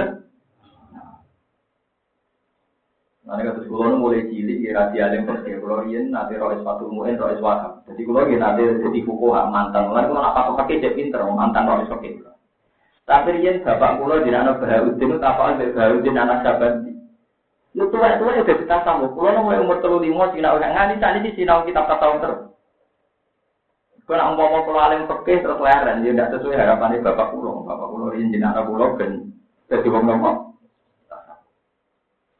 [3.32, 5.56] Nanti kata sekolah mulai cilik, ya rahasia yang pergi.
[5.56, 7.80] Kalau ini nanti roh sepatu muen, roh wahab.
[7.88, 9.88] Jadi kalau ini nanti jadi fukuh mantan.
[9.88, 12.20] Lalu kalau apa apa pakai pinter, mantan roh pakai.
[13.08, 16.72] Tapi ini bapak kulo di anak Bahaudin itu apa aja Bahaudin anak sahabat.
[17.72, 19.08] Lu tua tua udah kita sama.
[19.16, 22.40] Kulo mulai umur terlalu lima, cina orang ngani tadi di cina kita tahun terus.
[24.04, 27.64] Kalau nak umpama kulo alim pergi terus leren, dia tidak sesuai harapan bapak kulo.
[27.64, 29.32] Bapak kulo ini di anak kulo ben
[29.72, 30.51] jadi wong nopo.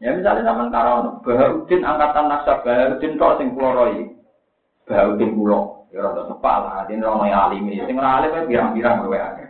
[0.02, 4.10] Ya misalnya sama karo Baharudin angkatan nasab Baharudin kok sing kula roi.
[4.82, 7.86] Baharudin kula ya rada sepak lah, dene rono alim iki.
[7.86, 9.48] Sing ora alim pirang-pirang kowe akeh.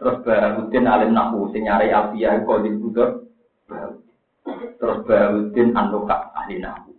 [0.00, 3.10] Terus Baharudin alim nahu sing nyari alfiyah kok di butuh.
[4.80, 6.96] Terus Baharudin antuka ahli nahu.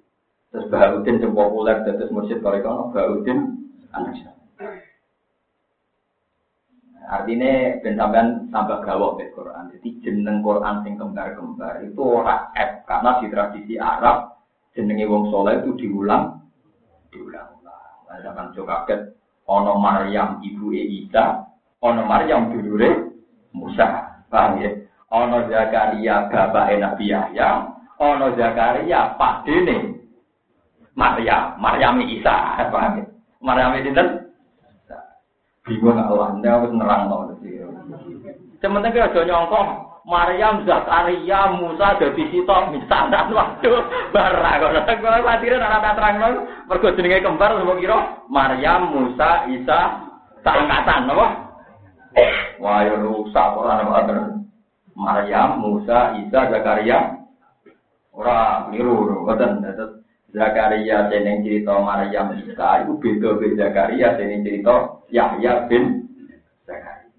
[0.54, 3.58] Terus Baharudin sing populer dados mursyid kono Baharudin
[3.90, 4.37] anak
[7.08, 9.72] Artinya ben sampean tambah gawok Quran.
[9.72, 14.36] Jadi jeneng Quran sing kembar-kembar itu ora F karena di tradisi Arab
[14.76, 16.44] jenenge wong soleh itu diulang
[17.16, 17.96] diulang-ulang.
[18.12, 19.16] Nah, zaman coba kaget
[19.48, 21.48] ono Maryam ibu Isa,
[21.80, 23.16] ono Maryam dulure
[23.56, 24.20] Musa.
[24.28, 24.76] Paham ya?
[25.08, 27.72] Ono Zakaria bapak Nabi Yahya,
[28.04, 29.96] ono Zakaria pak dene
[30.92, 32.68] Maryam, Maryam Isa.
[32.68, 33.06] Paham ya?
[33.40, 33.96] Maryam itu
[35.68, 37.36] bingung Allah, anda harus nerang tau.
[38.58, 39.68] Sementara kita nyongkok,
[40.08, 43.84] Maryam, Zakaria, Musa, jadi sitok, misalnya, waduh,
[44.16, 44.56] barang.
[44.64, 46.34] Kalau khawatirin anak terang nol,
[46.66, 48.00] mergo jenenge kembar, semua kira,
[48.32, 49.80] Maryam, Musa, Isa,
[50.42, 51.28] seangkatan, apa?
[52.58, 54.16] Wah, ya rusak, orang apa
[54.98, 57.22] Maryam, Musa, Isa, Zakaria,
[58.16, 59.97] orang keliru, betul.
[60.38, 66.06] Zakaria jeneng cerita Maryam Isa itu beda beda Zakaria jeneng cerita Yahya bin
[66.70, 67.10] Zakaria.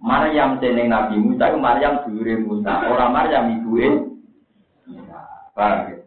[0.00, 3.88] Maryam jeneng Nabi Musa itu Maryam dulure Musa, orang Maryam ibuke
[4.88, 5.20] Musa.
[5.52, 5.98] Paham ya?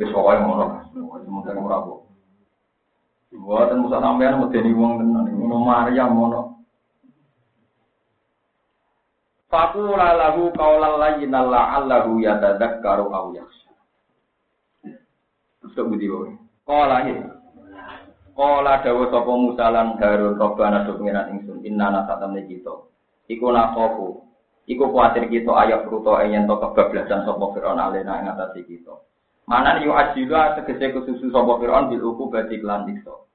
[0.00, 0.64] Wis pokoke ngono.
[0.96, 2.00] Semoga ora kok.
[3.36, 6.40] Buatan Musa sampean medeni wong tenan, ngono Maryam ngono.
[9.52, 13.65] Fakula lahu qaulal layyinal la'allahu yatadzakkaru aw yakhsha.
[15.74, 16.36] Sok budi wae.
[16.66, 17.26] Kala ya.
[18.36, 22.74] Kala dawa sapa Musa lan Harun Robbana do pengiran ingsun innana satamne kita.
[23.32, 24.26] Iku nasofu.
[24.66, 28.34] Iku kuatir kita ayat ruto yen to kebablasan sapa Firaun alena ing
[28.66, 28.94] kita.
[29.46, 33.30] Mana yu ajila tegese kesusu sapa Firaun bil uku bati lan dikso.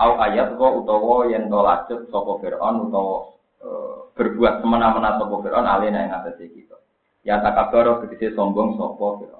[0.00, 3.68] Au ayat wa utawa yen to lacut sapa Firaun utawa e,
[4.16, 6.80] berbuat semena-mena sapa Firaun alena ing atase kita.
[7.28, 9.39] Ya takabaro tegese sombong sapa Firaun.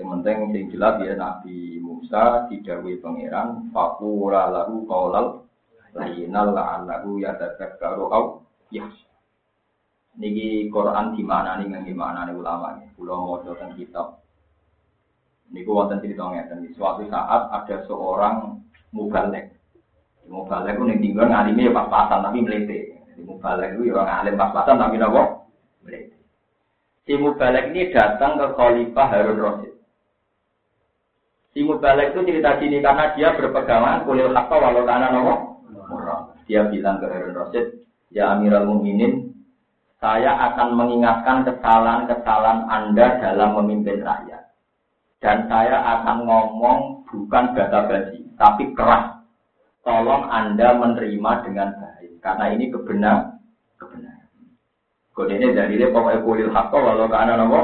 [0.00, 5.44] Yang penting sing jelas ya Nabi Musa didhawuhi pangeran faqula lahu qaulal
[5.92, 8.24] layyinal la'allahu yatadzakkaru au
[8.72, 8.88] ya.
[10.16, 12.88] Niki Quran di mana nih nggih mana nih ulama nih.
[12.96, 14.20] Kula maca teng kitab.
[15.52, 16.68] Niku wonten cerita ngeten.
[16.72, 18.60] Suatu saat ada seorang
[18.96, 19.52] mubalek.
[20.28, 22.96] Mubalek ku ning tinggal ngalime ya pas-pasan tapi melete.
[23.20, 25.44] Mubalek ku ya orang alim pas-pasan tapi napa?
[25.84, 26.16] Melete.
[27.04, 29.71] Si mubalek ini datang ke Khalifah Harun Rasid.
[31.52, 35.34] Si Mubalek itu cerita sini karena dia berpegangan kulil hakka walau karena nopo.
[36.48, 39.36] Dia bilang ke Harun Rasid, ya Amiral Muminin,
[40.00, 44.48] saya akan mengingatkan kesalahan-kesalahan Anda dalam memimpin rakyat.
[45.22, 49.22] Dan saya akan ngomong bukan basa-basi, tapi keras.
[49.86, 52.18] Tolong Anda menerima dengan baik.
[52.18, 53.38] Karena ini kebenar,
[53.78, 54.30] kebenaran.
[55.12, 57.60] Kode ini dari dia pokoknya kulil hakko walau ke anak nopo.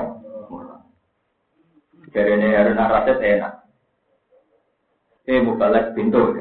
[2.12, 3.67] Jadi ini harus Rasid enak.
[5.28, 6.32] Eh mubalek pintu.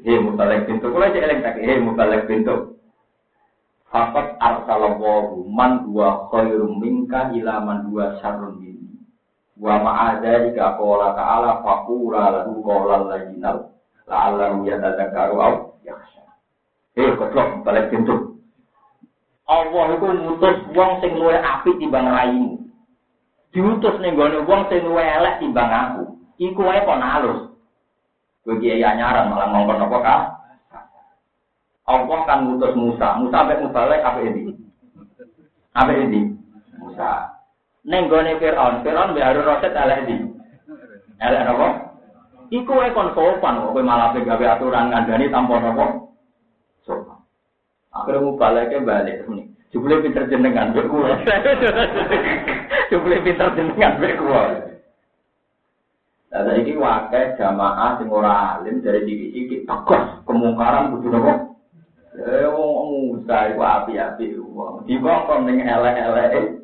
[0.00, 0.88] Eh mubalek pintu.
[0.88, 1.60] Kalau aja eleng tak.
[1.60, 2.80] Eh mubalek pintu.
[3.92, 8.96] Fakat arsalallahu man huwa khairum minka ila man huwa syarrun minni.
[9.60, 13.76] Wa ma'adha jika qala ta'ala faqura lahu qawlan layyinal
[14.08, 16.24] la'allahu yatadzakkaru aw yakhsha.
[16.96, 18.40] Eh goblok balik pintu.
[19.50, 22.62] Allah itu ngutus wong sing luwih apik timbang raimu.
[23.50, 26.14] Diutus ning gone wong sing luwih elek timbang aku.
[26.38, 27.49] Iku wae kok nalus.
[28.44, 30.20] Kiai anyaran malah ngomong apa kah?
[31.90, 33.18] Allah kan ngutus Musa.
[33.20, 34.54] Musa sampai mubalek apa ini?
[35.74, 36.32] Apa ini?
[36.78, 37.34] Musa.
[37.84, 40.16] Neng gone Fir'aun, Fir'aun mbek Harun Rasid elek di.
[41.20, 41.68] Elek apa?
[42.50, 45.86] Iku wae kon sopan kok malah gawe aturan ngandani tanpa apa?
[46.84, 47.18] Sopan.
[47.90, 49.50] Akhirnya mubaleke balik ini.
[49.70, 51.14] Jumlah pinter jenengan kuwi.
[52.90, 54.42] Jumlah pinter jenengan kuwi.
[56.30, 61.32] Lah saiki wakai jamaah sing ora alim dari sisi tegas kemungkaran kudu nopo?
[62.14, 64.86] Eh wong Musa iku api-api wong.
[64.86, 66.62] Dibongkon ning elek-elek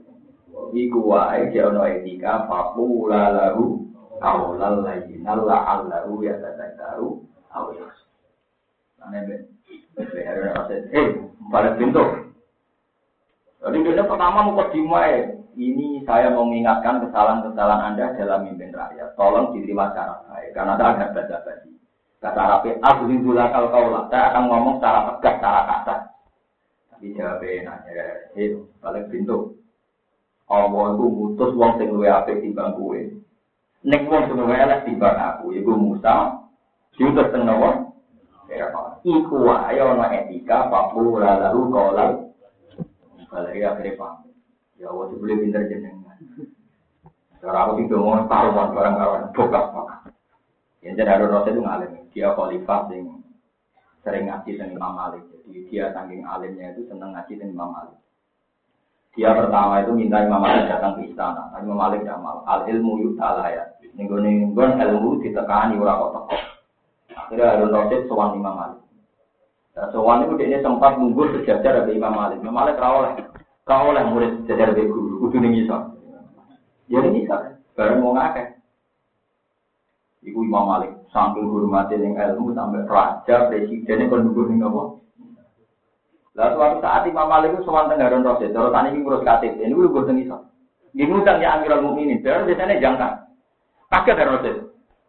[0.71, 3.91] iku wae ge ana etika faqula lahu
[4.23, 8.07] qawlan layyinan la'allahu yatadzakkaru aw yakhsha.
[9.03, 9.37] Ane be.
[9.99, 11.07] Eh,
[11.51, 12.05] balik pintu.
[13.67, 15.43] Jadi dia pertama mau dimai.
[15.57, 19.17] Ini saya mau mengingatkan kesalahan-kesalahan Anda dalam mimpin rakyat.
[19.17, 20.53] Tolong diterima cara baik.
[20.53, 21.73] Karena ada agak basa-basi.
[22.21, 24.05] Kata Arabi, aku dibula kalau kau lah.
[24.13, 25.99] Saya akan ngomong secara tegas, secara kasar.
[26.93, 28.05] Tapi jawabnya nanya,
[28.37, 29.57] hei, balik pintu.
[30.47, 33.01] Allah itu mutus wong sing luwe apik timbang kowe.
[33.85, 36.37] Nek wong sing luwe elek timbang aku, iku Musa.
[37.01, 37.97] Diutus teng nopo?
[39.05, 42.11] Iku wae ana etika papura lalu kolal.
[43.29, 44.36] Balik akhirnya paham.
[44.77, 46.17] Ya Allah, boleh pinter jenengan.
[47.41, 49.67] Cara aku itu mau taruhan barang-barang bokap
[50.87, 51.91] yang jadi Harun Rasul itu ngalim.
[52.15, 53.19] Dia khalifah yang
[54.07, 55.23] sering ngaji dengan Imam Malik.
[55.43, 57.99] Jadi dia saking alimnya itu senang ngaji dengan Imam Malik.
[59.19, 61.51] Dia pertama itu minta Imam Malik datang ke istana.
[61.51, 62.47] Tapi Imam Malik tidak mau.
[62.47, 63.67] Al ilmu yutala ya.
[63.99, 66.37] Ninggon-ninggon ilmu ditekani ora kok teko.
[67.19, 68.81] Akhirnya Harun Rasul sowan Imam Malik.
[69.75, 72.39] Nah, sowan itu dia sempat nunggu sejajar dari Imam Malik.
[72.39, 73.26] Imam Malik rawoleh.
[73.67, 75.27] Rawoleh murid sejajar dari guru.
[75.27, 75.99] Kudu ning iso.
[76.87, 77.35] Ya ning iso.
[77.75, 78.57] Bareng mau ngakeh.
[80.27, 84.83] Iku Imam Malik, samping hormati yang ilmu sampai raja, presiden yang dulu nih apa?
[86.35, 89.63] Lalu suatu saat Imam Malik itu semua tengah dan rosid, terus tani ini ngurus KTP,
[89.63, 90.37] ini gue gue iso.
[90.97, 93.09] Di ngutang ya Amirul Mukminin, terus biasanya jangka.
[93.87, 94.57] Pakai dari rosid,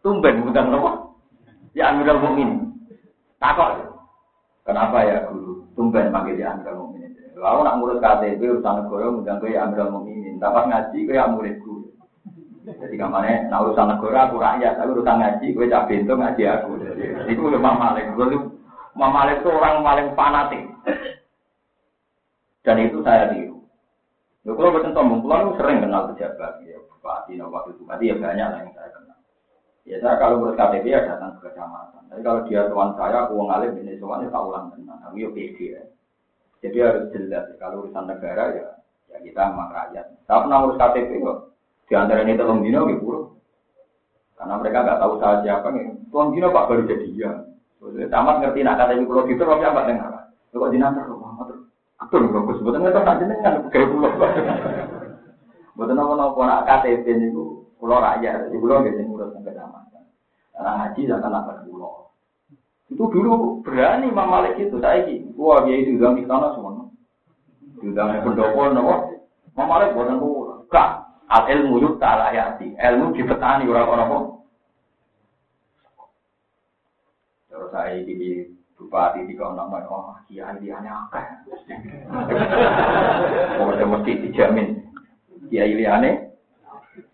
[0.06, 0.92] tumben ngutang apa?
[1.74, 2.78] Ya Amirul Mukminin.
[3.42, 3.90] Takut.
[4.70, 5.66] Kenapa ya guru?
[5.74, 7.07] Tumben panggil ya Amirul Mukminin.
[7.38, 10.42] Lalu nak ngurus KTP urusan negara ngundang ya Amirul Mukminin.
[10.42, 11.94] Dapat ngaji ya muridku.
[12.68, 16.72] Jadi kamarnya, nah urusan negara aku rakyat, aku urusan ngaji, gue cak pintu ngaji aku.
[17.32, 18.12] Itu udah Imam Malik.
[18.12, 18.28] Gue
[18.98, 20.64] Imam Malik itu orang paling fanatik.
[22.68, 23.64] Dan itu saya tiru.
[24.44, 28.60] Ya, kalau betul sombong, kalau sering kenal pejabat, ya bupati, wakil bupati, ya banyak lah
[28.60, 29.20] yang saya kenal.
[29.88, 32.04] Ya saya kalau urus KTP ya datang ke kecamatan.
[32.12, 35.00] Tapi kalau dia tuan saya, aku ngalim ini semuanya tak ulang tenang.
[35.08, 35.84] Aku ya pede ya.
[36.62, 37.46] Jadi harus jelas.
[37.62, 38.68] Kalau urusan negara ya,
[39.14, 40.06] ya kita sama rakyat.
[40.26, 41.38] Saya pernah urus KTP kok.
[41.88, 43.26] Di antara ini telung dino gitu buruk.
[44.38, 45.86] Karena mereka nggak tahu saya siapa nih.
[46.10, 47.32] Tuan dino pak baru jadi ya.
[48.10, 50.34] Tamat ngerti nak kata ibu gitu, tapi apa dengar?
[50.50, 51.70] Kok dinantar rumah terus.
[52.02, 52.58] Betul, bagus.
[52.66, 54.12] Betul nggak tahu jenengan kayak pulau.
[55.78, 58.50] Betul nopo nopo nak KTP itu pulau rakyat.
[58.50, 60.04] Di pulau biasanya ngurus kecamatan.
[60.58, 62.07] Karena haji jangan lapar pulau.
[62.88, 65.28] Itu dulu berani Imam Malik itu saya ini.
[65.36, 66.88] Wah dia itu di istana semua.
[67.84, 68.96] Diundang pendopo nopo.
[69.52, 70.64] Imam Malik buatan pulau.
[70.72, 72.72] Kak, Al ilmu yuk ta'ala ayati.
[72.80, 74.20] Ilmu dipetani orang-orang apa?
[77.52, 78.48] Terus saya di
[78.80, 81.26] bupati di kawan nama oh kiai dia akeh.
[83.58, 84.88] Oh, mesti dijamin
[85.52, 86.32] kiai liane.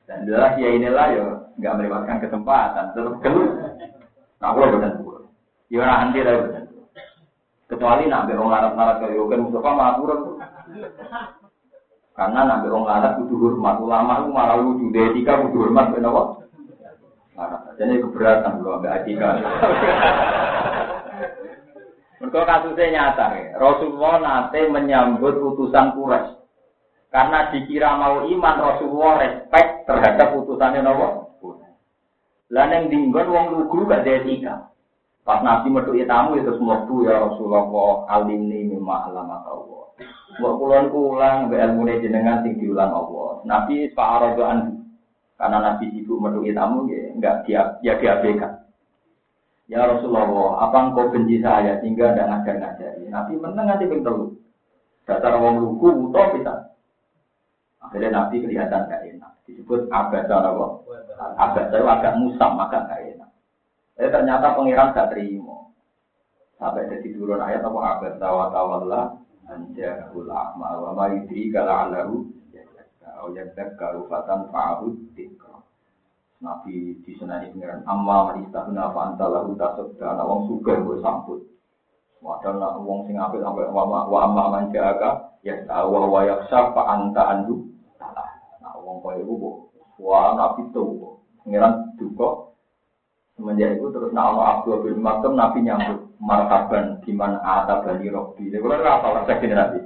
[0.06, 1.26] Dan jelas kiai inilah ya
[1.58, 2.94] nggak melewatkan kesempatan.
[2.94, 3.50] Terus keluar.
[4.38, 5.03] Nah, betul betul.
[5.74, 6.70] Ya orang anti betul.
[7.66, 10.38] Kecuali nak berong larat-larat kayak Yogen Mustafa kurang.
[12.14, 16.46] Karena nabi orang Arab kudu hormat ulama itu malah lucu etika kudu hormat kenapa?
[17.34, 19.42] Nah, jadi keberatan kalau ambil etika.
[22.22, 23.58] Mereka kasusnya nyata ya.
[23.58, 26.38] Rasulullah nanti menyambut utusan Quraisy
[27.10, 31.34] Karena dikira mau iman Rasulullah respect terhadap putusannya nopo.
[32.54, 34.56] Lah neng dinggon wong lugu gak ada etika.
[35.24, 37.64] Pas Nabi metu tamu itu semua tuh ya Rasulullah
[38.12, 39.84] alimni mimma alama Allah.
[40.36, 43.40] Mbok kulon kulang be ilmu jenengan sing diulang Allah.
[43.48, 44.84] Nabi fa'aradan
[45.40, 48.64] karena Nabi sibuk metu tamu ya enggak dia ya diabaikan.
[49.72, 53.08] Ya Rasulullah, apa engkau benci saya sehingga tidak ngajar ngajari?
[53.08, 54.36] Nabi menang nanti pintu.
[55.08, 56.76] Dasar wong lugu utuh bisa.
[57.80, 59.32] Akhirnya Nabi kelihatan gak enak.
[59.44, 60.68] Disebut abad apa?
[61.36, 63.30] Abad saya agak musam, agak gak enak.
[63.94, 65.70] Tapi ternyata pengiran gak terima.
[66.58, 69.02] Sampai jadi turun ayat apa abad tawa tawalla
[69.52, 72.24] anja ulama wa ma yudri kala alahu
[72.56, 72.64] ya
[73.04, 74.96] yadzakkaru fatan fa'ahud
[76.44, 81.40] Nabi disenani pengiran amma manistahuna fa anta lahu tasabda ana wong sugih mbok sambut.
[82.20, 86.76] Wadah nak wong sing apik sampai wa wa amma man jaaka ya tawa wa yakhsha
[86.76, 87.64] fa anta andu.
[88.60, 89.56] Nah wong koyo iku kok
[90.04, 91.16] wa nabi tuh
[91.48, 92.43] pengiran duka
[93.34, 98.54] semenjak itu terus nak ono Abdul Maktum Nabi nyambut marhaban diman atabani robbi.
[98.54, 99.80] Lha kula ora apa resep Nabi.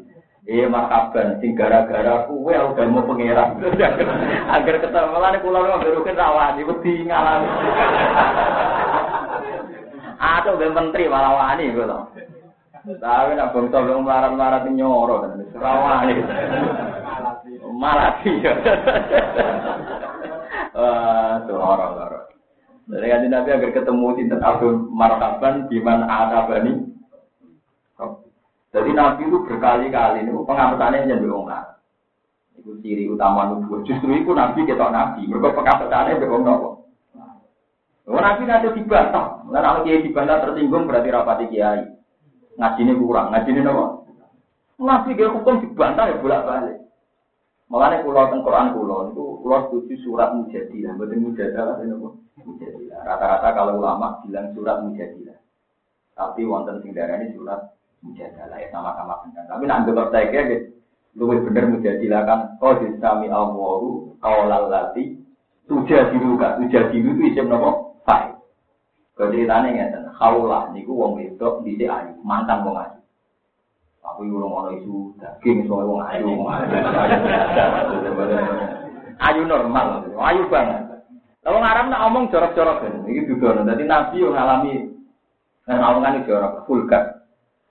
[0.48, 3.60] Eh marhaban sing gara-gara kuwe udah mau pangeran.
[4.56, 7.48] Agar ketemu malah kula ora berukin rawani wedi ngalami.
[10.38, 12.00] Atau ben menteri malah wani kula.
[12.88, 16.16] Tapi nak bangsa wong marat-marat nyoro kan rawani.
[17.78, 18.42] Malati.
[20.74, 22.17] Wah, tuh orang-orang.
[22.88, 26.88] Jadi kan Nabi agar ketemu di Abdul Marhaban di mana ada bani
[28.78, 31.66] jadi Nabi itu berkali-kali ini pengamatannya jadi orang
[32.62, 33.82] Itu ciri utama nubuah.
[33.88, 35.24] Justru itu Nabi kita Nabi.
[35.26, 36.70] Mereka pengamatannya nopo.
[38.08, 39.44] Oh, Nabi nanti dibantah.
[39.52, 41.84] Nah, kalau kiai dibantah tersinggung berarti rapati kiai.
[42.56, 43.34] Ngaji ini kurang.
[43.34, 43.86] Ngaji ini nopo.
[44.78, 46.78] Nabi dia hukum dibantah ya bolak balik.
[47.68, 50.94] Makanya pulau teng Quran pulau itu pulau setuju surat mujadilah.
[51.02, 52.27] Betul mujadilah ini nopo.
[52.48, 53.04] Mujadilah.
[53.04, 55.36] Rata-rata kalau ulama bilang surat mujadilah.
[56.16, 59.44] Tapi wonten sing ini surat mujadalah ya sama-sama benar.
[59.52, 60.68] Tapi nanti kira gitu,
[61.20, 62.40] lebih benar mujadilah kan.
[62.64, 65.20] Oh disami alwaru awalal lati
[65.68, 66.64] tuja diru kan.
[66.64, 68.32] Tuja diru itu isim nopo fai.
[69.20, 72.98] Ceritanya nggak Kaulah niku wong wedok di ayu mantan wong ayu.
[74.02, 76.32] Aku ibu ngono isu daging soal wong ayu.
[79.18, 80.87] Ayu normal, ayu banget.
[81.48, 83.56] Kalau ngaram nak omong jorok-jorok kan, ini juga.
[83.56, 84.74] Jadi nabi yang ngalami,
[85.64, 87.24] nah omongan ini jorok, vulgar.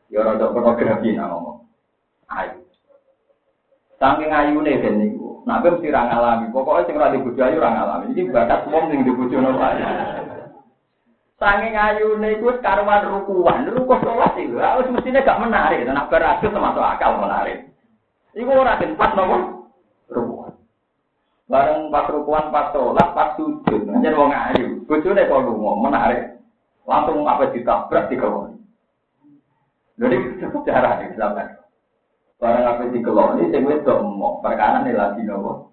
[0.09, 1.67] Ya rada pornografi nak ngomong.
[2.33, 2.65] Ayu.
[4.01, 5.43] Saking ayune ben niku.
[5.45, 6.49] Nak mesti ra ngalami.
[6.57, 8.15] Pokoke sing ora dibojo ayu ra ngalami.
[8.15, 9.85] Iki bakat wong sing nopo ayu.
[11.37, 13.67] Saking ayune iku karuan rukuan.
[13.67, 14.57] Ruku salat iku.
[14.63, 15.83] Wis mestine gak menarik.
[15.85, 17.67] Nak berhasil termasuk akal menarik.
[18.33, 19.67] Iku ora den pas nopo?
[20.13, 20.36] Rukuan.
[21.47, 23.87] Bareng pas rukuan pas sholat pas sujud.
[23.87, 24.83] Nyen wong ayu.
[24.91, 26.23] Bojone kok lunga menarik.
[26.83, 28.59] Langsung apa ditabrak dikawani.
[29.99, 30.17] Jadi
[30.67, 31.49] cara di zaman.
[32.37, 35.73] Barang apa di ini saya itu mau perkara nih lagi nopo.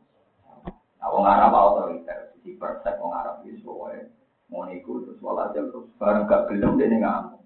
[1.03, 4.07] Nah, wong Arab otoriter, di persek wong Arab itu soalnya
[4.47, 7.43] mau ikut terus aja terus barang gak gelem dia ngamuk.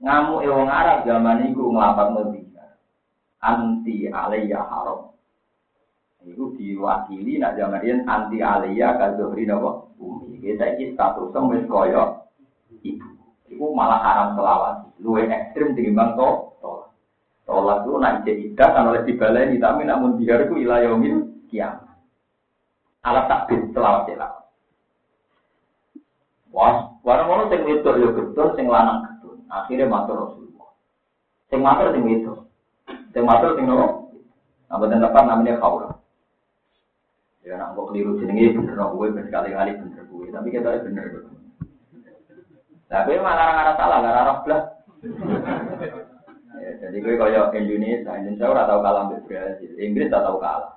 [0.00, 2.66] Ngamuk e wong Arab zaman itu ngelapat Medina.
[3.44, 5.15] Anti alaiya haram.
[6.26, 10.42] Itu diwakili nak zaman ini anti alaiya kazuhri nopo bumi.
[10.42, 12.26] Kita ini status wis koyo
[12.82, 13.08] ibu.
[13.46, 14.90] Itu malah haram selawat.
[14.98, 16.90] Luwe ekstrim timbang to tolak.
[17.46, 21.94] Tolak itu nak tidak kan oleh dibaleni tapi namun biar itu ilayomil kiamat.
[23.06, 24.44] Alat takbir selawat selawat.
[26.50, 29.44] Wah, warang orang sing wedok yo betul, sing lanang betul.
[29.46, 30.72] Akhirnya matur Rasulullah.
[31.52, 32.38] Sing matur sing wedok.
[33.14, 34.10] Sing matur sing nopo?
[34.66, 35.95] Nah, betul namanya kaulah.
[37.46, 41.30] Ya, nak kok keliru jenenge bener, gue berkali-kali bener gue, tapi kita bener.
[42.90, 44.64] Tapi malah nggak salah, nggak arah belas.
[46.58, 50.74] Ya, jadi gue kaya Indonesia, Indonesia ora tau kalah mbek Brasil, Inggris tak tau kalah.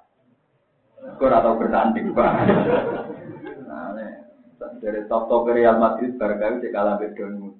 [1.17, 2.33] Gue ora tau bertanding, Pak.
[3.65, 3.89] Nah,
[4.77, 7.57] dari top top Real Madrid barangkali dia kalah mbek Dortmund.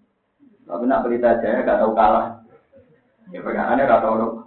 [0.69, 2.45] Tapi nak berita aja gak tau kalah.
[3.33, 4.38] Ya perkarane ora tau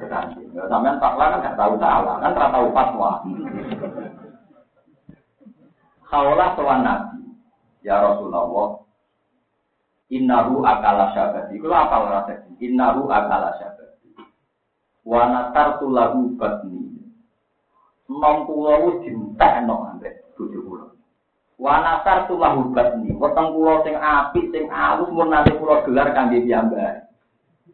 [0.00, 0.48] bertanding.
[0.56, 3.12] Ya sampean fakla kan gak tau salah, kan ora tau fatwa.
[6.10, 7.22] Kaulah sowan Nabi,
[7.86, 8.80] ya Rasulullah,
[10.10, 11.54] Innahu akala syabati.
[11.54, 12.42] Itu apa rasa?
[12.58, 14.10] Innahu akala syabati.
[15.06, 16.98] Wa natartu lahu batni.
[18.10, 20.86] Nom kula wis dintekno ambek bojo kula.
[21.62, 23.14] Wa natartu lahu batni.
[23.14, 27.06] Weteng kula sing apik sing alus mun nanti kula gelar kangge piyambak.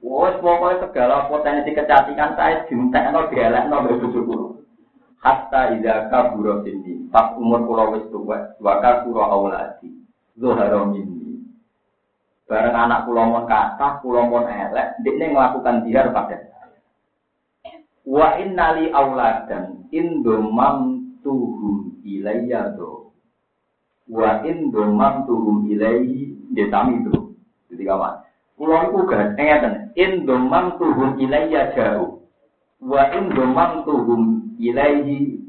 [0.07, 4.47] Wes pokoknya segala potensi kecantikan saya dintekno dielekno mbek bojo kula.
[5.19, 9.91] Hatta idza kabura sini, pas umur kula wis tuwa, wa kasura auladi.
[10.39, 11.43] Zuhara minni.
[12.47, 16.71] Bareng anak kula mon kathah, kula mon elek, ndekne melakukan jihad pada saya.
[18.07, 23.11] Wa innali auladan indomam tuhum ilayya do.
[24.07, 27.35] Wa indomam tuhum ilayhi detami do.
[27.67, 28.23] Jadi kawan,
[28.57, 32.25] Kulo iku gak ngeten, in domam tuhum ilayya jauh.
[32.81, 35.45] Wa in domam tuhum ilayhi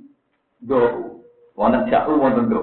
[0.60, 1.16] do.
[1.56, 2.62] Wonten jauh wonten do.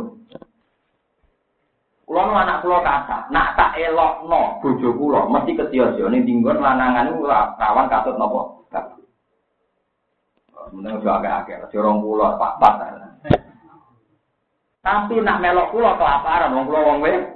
[2.04, 7.08] Kulo nu anak kulo kata, nak tak elokno bojo kulo mesti kesiyo-siyo ning dinggon lanangan
[7.16, 8.60] iku rawan katut napa?
[10.74, 12.72] Meneng yo agak-agak, jorong kulo pak-pak.
[14.84, 17.33] Tapi nak melok kulo kelaparan wong kulo wong wis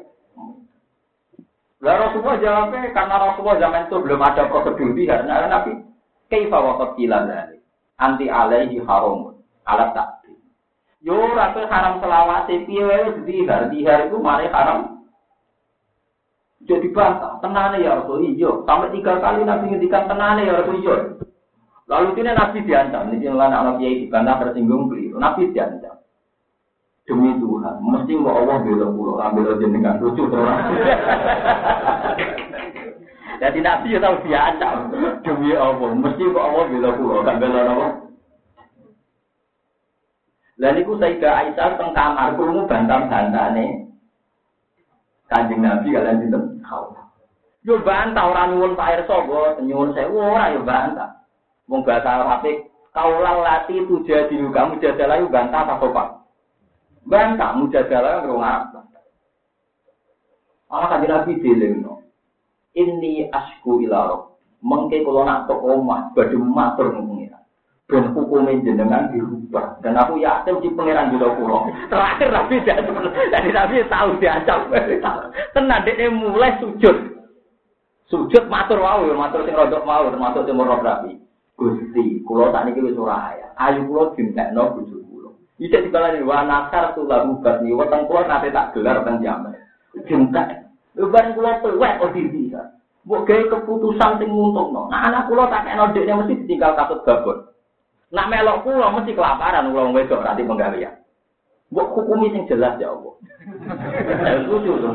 [1.78, 5.78] lah Rasulullah jawabnya karena Rasulullah zaman itu belum ada prosedur biar nah, Nabi
[6.26, 6.58] kaifa
[6.98, 7.62] kila dari
[8.02, 10.34] anti alaihi haram alat takdir.
[10.98, 15.06] Yo rasul haram selawase piye wae dihar dihar itu mari haram.
[16.66, 18.66] Jadi bantah, tenane ya Rasul iyo.
[18.68, 20.94] Sampai tiga kali Nabi ngendikan tenane ya Rasul iyo.
[21.88, 25.08] Lalu ini Nabi diancam, ini lan anak kiai dibantah tersinggung beli.
[25.16, 25.97] Nabi diancam
[27.08, 30.44] demi Tuhan, mesti mau Allah bela pulau, ambil jenengan lucu tuh.
[33.40, 34.92] Jadi nabi ya tahu diacam
[35.24, 37.88] demi Allah, mesti mau Allah bela pulau, kan bela apa?
[40.58, 43.86] Lalu itu Sayyidah Aisyah teng kamar krungu bantam-bantane
[45.30, 46.42] Kanjeng Nabi kalian sinten?
[47.62, 51.20] Yo bantah ora nyuwun Pak Irsa kok, nyuwun sewu ora yo bantah.
[51.68, 52.42] Wong bahasa Arab
[52.96, 56.08] kaulah lati tu jadi kamu jadalah yo bantah apa Pak?
[57.08, 58.84] Bantah mujadalah ngrung apa?
[60.68, 62.04] Allah kanjeng Nabi dilingno.
[62.76, 64.36] Ini asku ilaro.
[64.60, 67.40] Mengke kula nak tok omah badhe matur pengiran.
[67.88, 69.80] Ben hukume jenengan dirubah.
[69.80, 71.72] Dan aku yakin di pangeran juga kula.
[71.88, 72.54] Terakhir Nabi
[73.32, 74.68] dari Nabi tahu diacap.
[75.56, 76.96] Tenan dekne mulai sujud.
[78.12, 81.16] Sujud matur wau matur sing rodok mau termasuk timur rabi.
[81.58, 84.97] Gusti, kula tak niki wis ora Ayu kula dintekno bojo
[85.58, 89.58] Ijek dikalani wa nakar tu lagu batni weteng kula nate tak gelar teng jaman.
[90.06, 90.70] Jentak.
[90.94, 92.78] Lebaran kula tuwek bisa.
[93.02, 94.86] Mbok gawe keputusan sing nguntungno.
[94.86, 97.50] Nah anak kula tak kena dekne mesti ditinggal katut babon.
[98.14, 100.94] Nak melok kula mesti kelaparan kula wong wedok nanti penggawean.
[101.74, 103.14] Mbok hukumi sing jelas ya Allah.
[104.46, 104.94] Lucu tuh.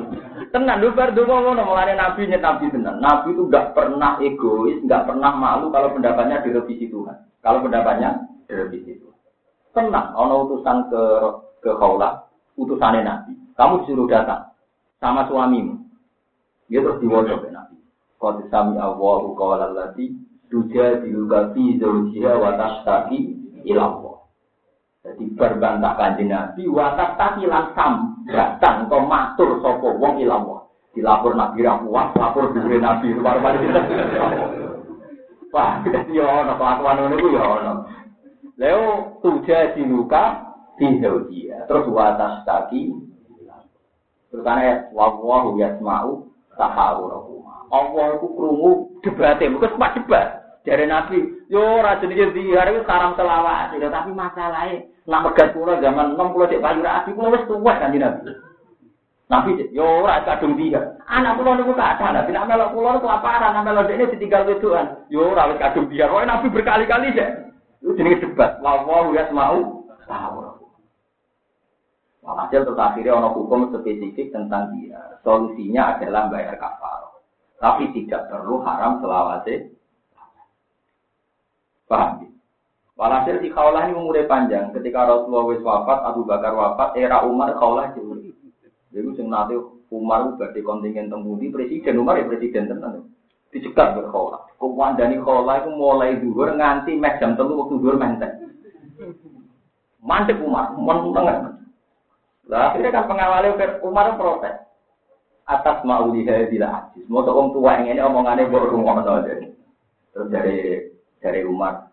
[0.54, 3.04] Tenan lho bar donga ngono mulane nabi nyet nabi tenan.
[3.04, 7.18] Nabi itu enggak pernah egois, enggak pernah malu kalau pendapatnya direvisi Tuhan.
[7.42, 9.13] Kalau pendapatnya direvisi Tuhan.
[9.74, 11.04] Tenang, ono utusan ke
[11.66, 13.34] ke kaula, utusannya Nabi.
[13.58, 14.54] Kamu disuruh datang
[15.02, 15.82] sama suamimu.
[16.70, 17.78] Dia terus diwajib ke Nabi.
[18.22, 20.14] Kau sami Allahu qawla allati
[20.48, 23.34] tujadiluka fi zawjiha wa tashtaki
[23.66, 24.14] ila.
[25.04, 30.60] Jadi berbantah kanjeng Nabi wa tashtaki lan sam datang kau matur sapa wong ila Allah.
[30.94, 33.58] Dilapor Nabi ra puas, lapor dhuwure Nabi luar-luar.
[35.50, 35.82] Wah,
[36.14, 37.74] ya ono kelakuan ngono ya.
[38.58, 41.64] Leo tuja diluka dia.
[41.70, 42.94] Terus watas tadi.
[44.30, 46.28] Terus karena wawahu yasma'u
[46.58, 47.70] tahawurahuma.
[47.70, 48.72] Allah itu kerungu
[49.06, 49.54] debatnya.
[49.54, 50.28] Bukan sempat debat.
[50.64, 51.20] Dari Nabi,
[51.52, 53.76] yo rasa ini di hari itu sekarang selawat.
[53.76, 58.00] Tapi masalahnya, nak megat pulau zaman 60 cek payu rapi, pulau wis tua kan di
[58.00, 58.32] Nabi.
[59.28, 60.96] Nabi yo ora kadung dia.
[61.04, 65.04] Anak pulau niku kata Nabi nak melok pulau kelaparan, nak melok ini ditinggal wedoan.
[65.12, 66.08] Yo wis kadung dia.
[66.08, 67.30] Kok Nabi berkali-kali cek.
[67.84, 68.64] Itu jenis debat.
[68.64, 70.56] Wawahu ya mau tahu.
[72.24, 75.20] Hasil terus akhirnya ono hukum spesifik tentang dia.
[75.28, 77.20] Solusinya adalah bayar kafar.
[77.60, 79.76] Tapi tidak perlu haram selawase.
[81.92, 82.32] Paham?
[82.96, 84.72] Walhasil di kaulah ini umurnya panjang.
[84.72, 88.16] Ketika Rasulullah wis wafat, Abu Bakar wafat, era Umar kaulah jauh.
[88.94, 89.58] Jadi sing nanti
[89.92, 93.13] Umar di kontingen temudi presiden Umar ya presiden tenan
[93.54, 94.50] dicegat berkhola.
[94.58, 98.34] Kumandani khola itu mulai dhuwur nganti mek jam telu waktu dhuwur menteng.
[100.02, 101.62] Mantep Umar, meneng.
[102.50, 104.58] Lah akhirnya kan pengawalnya Umar protes.
[105.44, 107.04] Atas mau dihadilah hadis.
[107.12, 109.52] Mau orang tua yang ini omongannya baru rumah jadi.
[110.16, 110.88] Terus dari
[111.20, 111.92] dari Umar,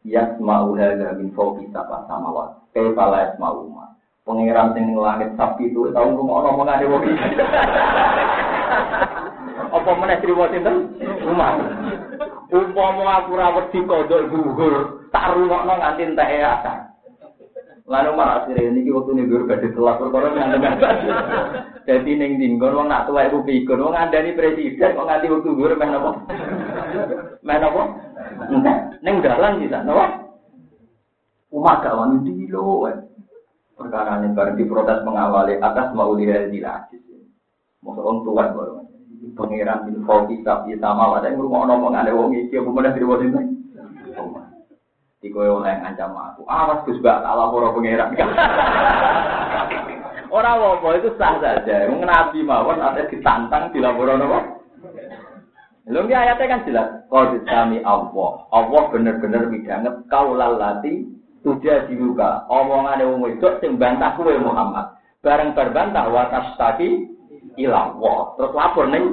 [0.00, 2.72] Yas mau hadza min fawqi sab'a samawat.
[2.72, 3.92] Kaifa la yasma'u Umar.
[4.24, 7.04] Pangeran sing langit sapi itu tahu rumah omongannya wong
[9.70, 10.98] Apa meneh trimo sinten?
[11.24, 11.54] Umar.
[12.50, 16.90] Umpama aku ra wedi kodok gugur, tak rungokno nganti entek asar.
[17.90, 20.78] Lalu malah akhirnya ini waktu ini gue gak ditelak perkara yang
[21.90, 25.50] Jadi neng dinggon wong nak tua ibu pikun wong ada nih presiden kok nganti waktu
[25.50, 26.10] gue meh nopo.
[27.42, 27.82] Main apa?
[28.46, 28.78] Entek.
[29.02, 30.06] Ning dalan bisa, napa?
[31.50, 32.86] Umat gak wani dilo.
[33.74, 36.94] Perkara ini bareng diprotes pengawali atas mau lihat di lagi.
[37.82, 38.89] Mau orang tua baru.
[39.34, 43.02] Pangeran bin Fauki tapi sama ada yang rumah ngomong ada wong iki apa mana di
[43.02, 43.42] ini.
[45.20, 46.48] Di koyo oleh ngancam aku.
[46.48, 48.10] Awas Gus gak salah para pangeran.
[50.30, 51.90] Orang apa itu sah saja.
[51.90, 52.06] Wong
[52.46, 54.62] mawon ada ditantang dilaporan apa?
[55.90, 56.88] Lalu ini ayatnya kan jelas.
[57.10, 58.46] Kau disami Allah.
[58.54, 61.02] Allah bener-bener midanget kau lalati
[61.42, 62.46] tuja diruka.
[62.46, 64.94] Omongan wong wedok sing bantah kowe Muhammad.
[65.20, 67.09] Bareng berbantah watas tadi
[67.60, 68.18] ilah Allah.
[68.40, 69.04] Terus lapor nih.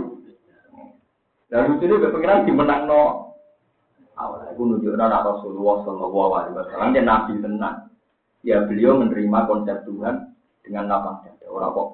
[1.47, 3.03] Dan lucu ini kepikiran dimenang no.
[4.17, 7.77] Awal aku nunjuk anak Rasulullah Shallallahu Alaihi Wasallam dia nabi tenang.
[8.41, 10.33] Ya beliau menerima konsep Tuhan
[10.65, 11.45] dengan lapang dada.
[11.47, 11.87] Orang kok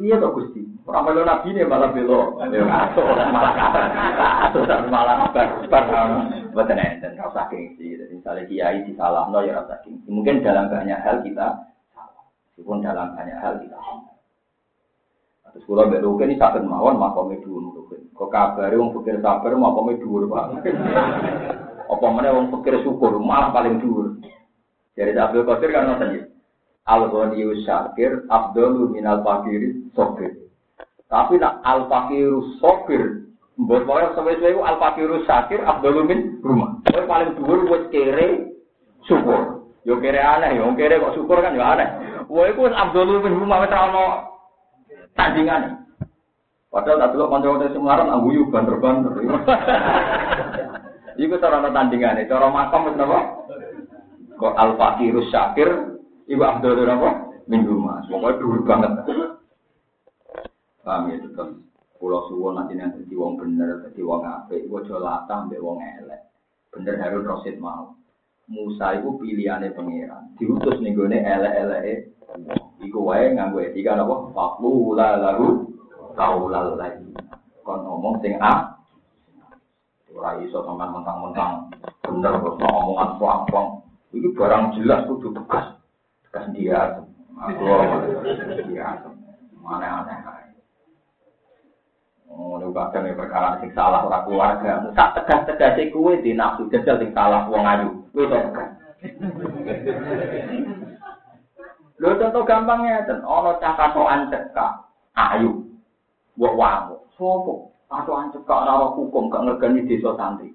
[0.00, 0.64] Iya toh Gusti.
[0.88, 2.40] Orang belo nabi ini malah belo.
[2.40, 3.54] Atau malah
[4.48, 6.08] atau malah bar bar.
[6.50, 8.00] Betul dan rasa gengsi.
[8.08, 10.08] Misalnya kiai di salah no ya rasa gengsi.
[10.08, 12.24] Mungkin dalam banyak hal kita salah.
[12.48, 14.09] Meskipun dalam banyak hal kita salah.
[15.52, 16.98] Terus kalau mbak Rukin ini sakit mawon
[17.42, 18.10] dulu Rukin.
[18.14, 20.44] Kok kabar wong pikir sabar makomnya dulu pak.
[21.92, 24.20] Apa mana wong pikir syukur malah paling dulu.
[24.94, 26.30] Jadi Abdul Qadir kan nonton
[26.90, 30.50] Al-Ghaniyu Syakir, Abdul Minal Fakiri Sokir.
[31.10, 33.26] Tapi nak Al-Fakiru Sokir,
[33.60, 36.80] Mbok wae sesuai itu Al-Fakiru Syakir, Abdul Min rumah.
[36.88, 38.56] Kowe paling dhuwur wis kere
[39.04, 39.68] syukur.
[39.84, 41.88] Yo kere aneh, yo kere kok syukur kan yo aneh.
[42.24, 44.30] Kowe iku Abdul Min rumah wis ora
[45.14, 45.62] tandingan.
[46.70, 49.12] Padahal tak dulu konco-konco semarang nggak guyu banter-banter.
[51.20, 53.20] Iku cara nonton tandingan itu orang makam itu apa?
[54.40, 55.70] Kok Al Fakir Syakir?
[56.30, 56.94] Ibu Abdul napa?
[56.94, 57.10] apa?
[57.50, 58.92] Minggu mas, pokoknya dhuwur banget.
[60.86, 61.58] Kami itu kan
[61.98, 66.30] pulau suwon nanti nanti wong bener, dadi wong ape, wong latah nanti wong elek.
[66.70, 67.98] Bener harus rosit mau.
[68.50, 70.34] Musa itu pilihannya pangeran.
[70.34, 72.10] Diutus nih gue elek-elek.
[72.82, 74.34] Iku wae nganggo etika apa?
[74.34, 75.70] Faklu la lalu
[76.18, 77.14] kaulal lagi.
[77.62, 78.74] Kon ngomong sing a.
[80.10, 81.70] Ora iso sampean mentang-mentang
[82.02, 83.68] bener kok omongan puang-puang.
[84.10, 85.78] Iki barang jelas kudu tegas.
[86.26, 86.98] Tegas dia.
[87.38, 87.62] Aku
[88.66, 89.06] dia.
[89.62, 90.39] Mana aneh
[92.30, 94.86] Lu kadang ya perkara sing salah ora keluarga.
[94.94, 97.88] Sak tegas-tegas e kuwe di nafsu jajal sing salah wong ayu.
[98.14, 98.38] Kuwi to.
[102.00, 104.72] Lho contoh gampangnya ten ana cah katokan cekak
[105.18, 105.66] ayu.
[106.38, 106.96] Mbok wamu.
[107.18, 107.74] Sopo?
[107.90, 110.54] Katokan cekak ora ora hukum gak ngergani desa santri.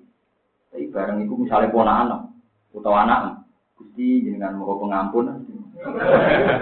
[0.71, 2.32] Tapi bareng iku misalnya ponakan
[2.71, 3.43] utawa anak
[3.76, 5.43] Gusti jenengan mau pengampun.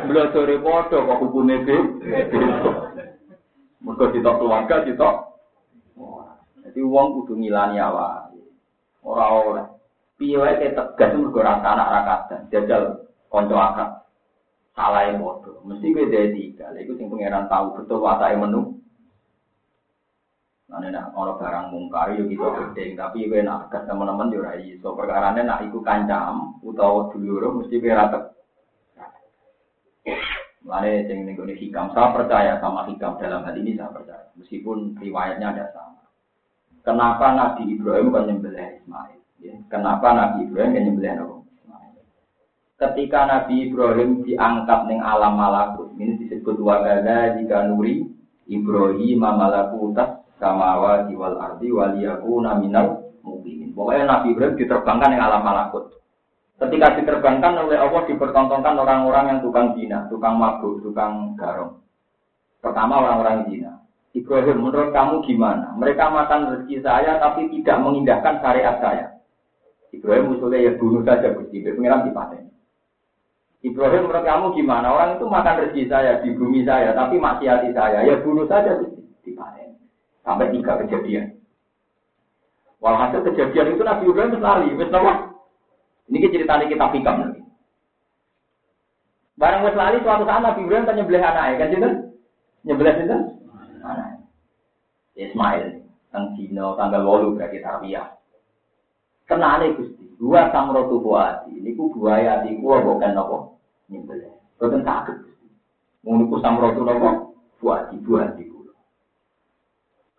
[0.09, 2.82] Belajar padha kok hukume beda.
[3.83, 5.15] Mergo ditok keluarga ditok.
[6.63, 8.31] Jadi uang kudu ngilani awak.
[9.03, 9.67] Ora oleh.
[10.15, 12.83] Piye wae tegas mergo rasa anak ra kadang jajal
[13.27, 13.89] kanca akad.
[14.73, 15.61] Salah yang bodoh.
[15.67, 16.71] Mesti beda tiga.
[16.73, 18.79] Iku sing pangeran tahu betul watake menu.
[20.73, 24.57] Nah, nak orang barang mungkar yo kita gede, tapi gue nak tegas teman-teman yo ora
[24.57, 24.97] iso.
[24.97, 27.93] Perkarane nak iku kancam utawa dulur mesti gue
[30.73, 34.25] Mulai yang ini hikam, saya percaya sama hikam dalam hal ini saya percaya.
[34.41, 36.01] Meskipun riwayatnya ada sama.
[36.81, 39.21] Kenapa Nabi Ibrahim kan nyembelih Ismail?
[39.37, 39.53] Ya.
[39.69, 41.93] Kenapa Nabi Ibrahim kan nyembelih Ismail?
[42.81, 48.09] Ketika Nabi Ibrahim diangkat ning alam malakut, ini disebut wagada jika nuri
[48.49, 53.77] Ibrahim malakutas samawa wal ardi waliyakuna minal mukminin.
[53.77, 56.01] Pokoknya Nabi Ibrahim diterbangkan ning alam malakut.
[56.53, 61.81] Ketika diterbangkan oleh Allah dipertontonkan orang-orang yang tukang zina, tukang mabuk, tukang garong.
[62.61, 63.83] Pertama orang-orang zina.
[64.13, 65.73] Ibrahim, menurut kamu gimana?
[65.73, 69.05] Mereka makan rezeki saya tapi tidak mengindahkan syariat saya.
[69.89, 72.49] Ibrahim usulnya ya bunuh saja Gusti, pengiran dipaten.
[73.65, 74.87] Ibrahim menurut kamu gimana?
[74.93, 79.01] Orang itu makan rezeki saya di bumi saya tapi maksiati saya, ya bunuh saja Gusti,
[79.25, 79.73] dipaten.
[80.21, 81.33] Sampai tiga kejadian.
[82.77, 84.93] Walhasil kejadian itu Nabi Ibrahim lari, wis
[86.11, 87.41] ini cerita kita hikam nanti.
[89.39, 91.89] Barang wis lali suatu saat Nabi Ibrahim tanya nyembelih anaknya kan itu?
[92.63, 93.17] Nyembelih itu?
[93.81, 94.23] Anak.
[95.17, 95.83] Ismail
[96.13, 98.07] tang Cina tanggal 8 berarti tarbiyah.
[99.25, 101.55] Kenane Gusti, dua samrotu buati.
[101.57, 103.37] Niku buaya di gua bukan apa?
[103.89, 104.35] Nyembelih.
[104.59, 105.47] Boten saged Gusti.
[106.05, 107.33] Ngono ku samrotu napa?
[107.57, 108.75] Buati, buati kula.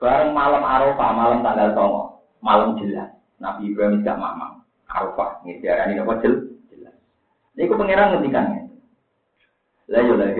[0.01, 3.13] Bareng malam Arafah, malam tanggal 9, malam jelas.
[3.39, 4.54] Nabi Ibrahim gak mamang.
[4.95, 5.43] Arafah.
[5.43, 6.35] Ini diarani apa jel?
[6.71, 6.95] Jelas.
[7.59, 8.71] Ini aku pengiran ngendikan.
[9.91, 10.31] Lah yo lah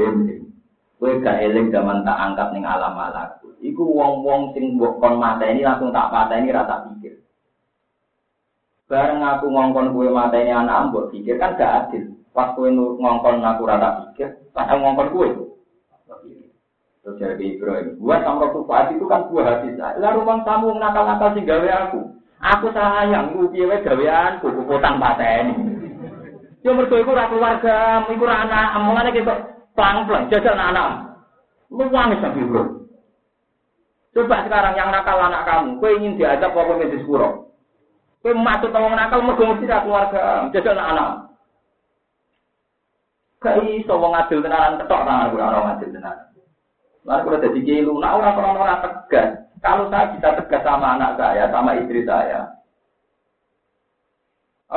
[0.95, 3.53] Kowe gak eling zaman tak angkat ning alam malaku.
[3.61, 7.21] Iku wong-wong sing mbok kon ini langsung tak ini rata pikir.
[8.89, 12.15] Bareng aku ngongkon mata ini anak mbok pikir kan gak adil.
[12.33, 15.29] Pas kue ngongkon aku rata pikir, pas ngongkon kue.
[17.05, 19.77] Terus jadi Ibrahim, buat sama tufaat itu kan buah hati.
[19.77, 22.14] Lalu rumah tamu nakal-nakal sih gawe aku.
[22.43, 25.55] Aku sayang, gue gawe gaweanku, kuputan pateni.
[26.65, 29.35] Ya mergo iku ora keluarga, iku ora anak, mulane kita
[29.77, 30.89] pelang-pelang jajal anak-anak.
[31.69, 32.89] Lu wangis sampai bro.
[34.17, 37.53] Coba sekarang yang nakal anak kamu, kue ingin diajak apa medis kuro?
[38.25, 41.11] Kue masuk tolong nakal, mergo mesti keluarga, jadi anak-anak.
[43.45, 46.33] Gak iso wong adil tenanan ketok tangan gue orang adil tenanan.
[47.05, 49.44] Lalu kalau jadi kiai nah orang orang orang tegas.
[49.65, 52.53] Kalau saya bisa tegas sama anak saya, sama istri saya,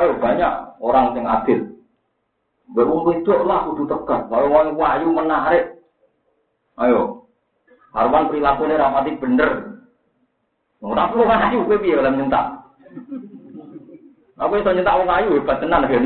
[0.00, 1.60] ayo banyak orang yang adil.
[2.72, 4.24] Berumur itu lah kudu tegas.
[4.32, 5.76] Kalau mau wahyu menarik,
[6.80, 7.28] ayo
[7.92, 9.50] Harwan perilakunya rapati bener.
[10.78, 12.46] Ora perlu ayu kowe piye oleh nyentak.
[14.38, 16.04] Aku iso nyentak wong ayu hebat tenan kan.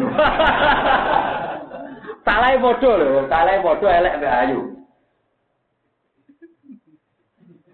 [2.22, 4.60] Salahe padha lho, salahe padha elek mbek ayu.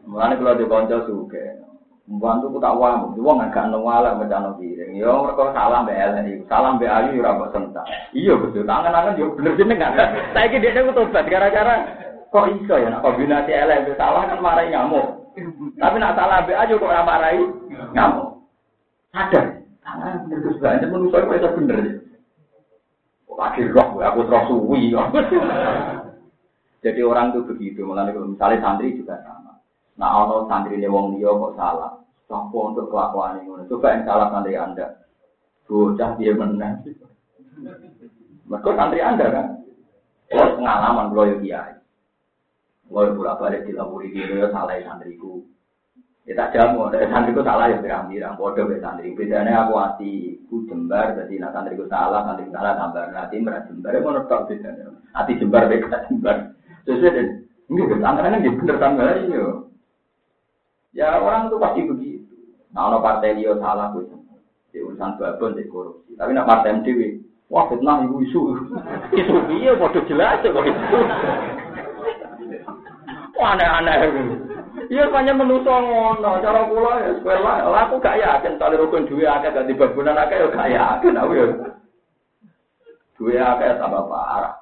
[0.08, 1.68] Mulane kula di kanca suke.
[2.08, 4.96] Mbantu ku tak wamu, wong agak walak mencano piring.
[4.96, 6.44] Yo mergo salah mbek elek iku.
[6.48, 7.84] Salah mbek ayu ora kok sentak.
[8.16, 9.92] Iya betul, tangan-tangan yo bener kan.
[10.32, 11.84] Saiki dhekne ku tobat gara-gara
[12.32, 15.36] kok iso ya nak kombinasi elek salah kan marahi ngamuk.
[15.76, 17.44] Tapi nak salah be aja kok ora marahi
[17.92, 18.28] ngamuk.
[19.12, 19.44] Sadar.
[19.84, 21.78] Tangan bener terus banget manusa kok iso bener.
[23.36, 24.96] Akhir roh aku terus suwi.
[26.84, 29.47] Jadi orang itu begitu, mulai misalnya santri juga sama.
[29.98, 31.98] Nah, ono santri ini wong liya kok salah.
[32.30, 33.66] Sampo untuk kelakuan ini.
[33.66, 34.86] Coba yang salah santri Anda.
[35.66, 36.86] Bocah dia menang.
[38.46, 39.46] Mereka santri Anda kan.
[40.30, 41.74] Kalau pengalaman kalau ya kiai.
[42.88, 45.42] Kalau bolak balik dilapuri gitu ya salah santriku.
[46.28, 49.16] Ya tak jamu, santriku salah ya pirang-pirang, bodoh ya santri.
[49.16, 53.96] Bedanya aku hati, ku jembar, jadi nak santriku salah, santri salah tambah hati merah jembar,
[53.96, 54.86] ya tak bedanya.
[55.16, 56.36] Hati jembar, beda jembar.
[56.84, 57.26] Sesuai dan
[57.68, 59.67] ini tantangan kan bener tambah iya.
[60.98, 62.34] Ya orang itu pasti begitu.
[62.74, 64.10] Nah, ono partai dia salah gue.
[64.74, 66.18] Di urusan babon, di korupsi.
[66.18, 68.40] Tapi nak partai MDW, wah fitnah ibu isu.
[69.14, 70.98] Isu iya, bodoh jelas kok itu.
[73.38, 73.98] aneh-aneh.
[74.90, 77.70] Iya banyak menuso ngono, cara kula ya sekolah.
[77.86, 81.46] Aku gak yakin tali rukun duwe akeh dadi bangunan akeh ya gak yakin aku ya.
[83.14, 84.58] Duwe akeh tambah parah.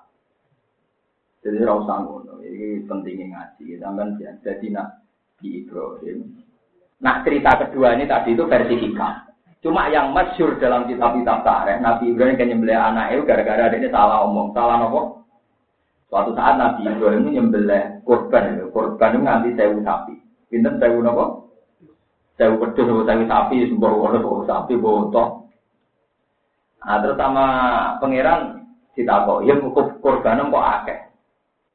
[1.41, 1.99] Jadi ora usah.
[2.45, 3.80] Iki pentingnya ngaji.
[3.80, 5.06] Sampeyan jadi nak
[5.41, 6.18] di Ibrahim.
[7.01, 9.26] Nah cerita kedua ini tadi itu versi hikam.
[9.64, 14.22] Cuma yang masyur dalam kitab-kitab tarikh, Nabi Ibrahim kan nyembelih anak itu gara-gara dia salah
[14.22, 14.55] omong.
[14.55, 15.26] Salah nopo?
[16.07, 20.14] Suatu saat Nabi Ibrahim nyembelih korban, korban itu nganti sewu sapi.
[20.47, 21.24] Pinten sewu nopo?
[22.39, 25.51] Sewu pedus, sewu sapi, sumber wono, sewu sapi, bontok.
[26.87, 27.47] Nah, terus sama
[27.99, 28.62] pangeran
[28.95, 29.55] kok, ya
[29.99, 31.01] korban kok akeh.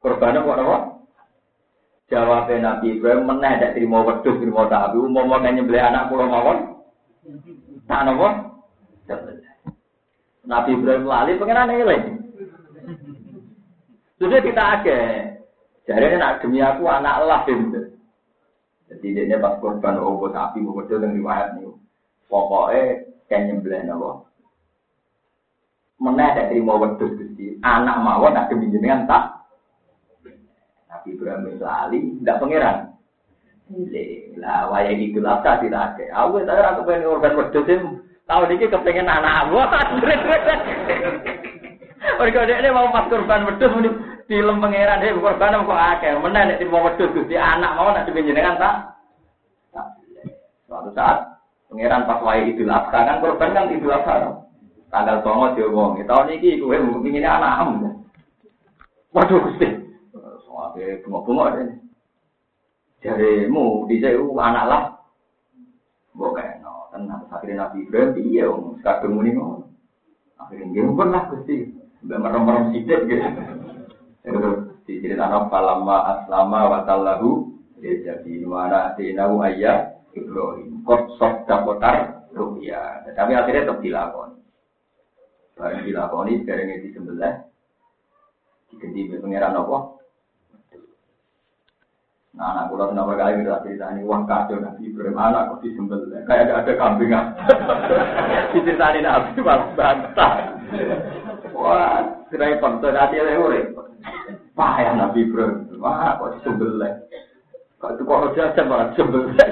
[0.00, 0.76] Korban kok nopo?
[2.12, 5.00] Jawabnya Nabi Ibrahim meneh tidak terima wedus, terima sapi.
[5.00, 6.76] Umum mau nyembelih anak pulau mawon.
[7.88, 8.28] Tak nopo?
[10.44, 12.04] Nabi Ibrahim lali pangeran eling.
[14.20, 15.40] Terus kita agak.
[15.88, 17.80] Jadi nak demi aku anak lah gitu.
[18.92, 21.72] Jadi dia pas korban obo sapi mau betul dengan riwayat nih.
[22.28, 24.28] Pokoknya kayak nyembelih nopo.
[25.96, 27.56] Mana ada terima wedus gusti.
[27.64, 29.41] Anak mawon nak demi jenengan tak.
[30.92, 32.76] Nabi Ibrahim lali, tidak pangeran.
[34.36, 36.04] Lah, wayang itu lah tidak ada.
[36.20, 37.64] Aku saya rasa pengen korban wedus
[38.28, 39.56] tahu dikit kepengen anak aku.
[42.20, 43.72] Mereka dia mau pas korban wedus
[44.28, 46.12] film pangeran dia korban kok akeh.
[46.20, 48.76] Mana nek mau wedhus Gusti anak mau nak dipenjenengan tak?
[50.68, 51.24] Suatu saat
[51.72, 54.44] pangeran pas wae Idul Adha kan korban kan Idul Adha.
[54.92, 56.04] Tanggal songo diomongi.
[56.04, 58.04] Tahun ini kowe ngene anakmu.
[59.16, 59.81] Waduh Gusti.
[60.72, 61.74] Soale bunga-bunga dene.
[63.04, 64.84] Jarimu di anak lah.
[66.16, 69.68] Mbok kena tenang akhirnya Nabi Ibrahim iya om kadung muni ngono.
[70.40, 71.76] Akhirnya nggih pernah Gusti.
[72.08, 73.28] Mbak merem-merem sithik gitu.
[74.88, 77.52] Diceritakan falamma aslama wa tallahu
[77.82, 83.04] jadi mana dinahu ayah Ibrahim kot sok dapotar rupiah.
[83.12, 84.40] Tapi akhirnya tetap dilakoni.
[85.52, 87.34] Barang dilakoni sekarang ini sebelah
[88.72, 90.01] diganti pengiran apa?
[92.32, 96.00] Nah, anak pulau kenapa kali kita cerita ini uang kacau nabi Ibrahim anak kok disembel
[96.24, 97.12] kayak ada ada kambing
[98.56, 100.32] Diceritani nabi malah bantah.
[101.52, 102.00] Wah,
[102.32, 103.86] repot tuh hati repot.
[104.56, 105.76] Payah Nabi Ibrahim.
[105.76, 106.92] Wah, kok disembelih.
[107.80, 109.36] Kok itu kok jajan malah disembelih.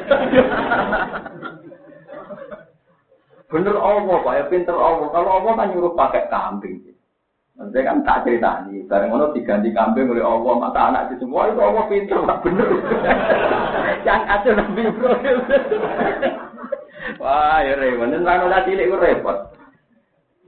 [3.51, 5.11] Bener Allah, Pak, ya pinter Allah.
[5.11, 6.90] Kalau Allah kan nyuruh pakai kambing.
[7.61, 11.53] Maksudnya kan tak cerita nih, bareng ngono diganti kambing oleh Allah, mata anak itu semua
[11.53, 12.69] itu Allah pinter, bener.
[14.09, 15.39] Yang ada Nabi Ibrahim.
[17.21, 18.09] Wah, ya repot.
[18.09, 19.53] Nen rano tadi cilik repot.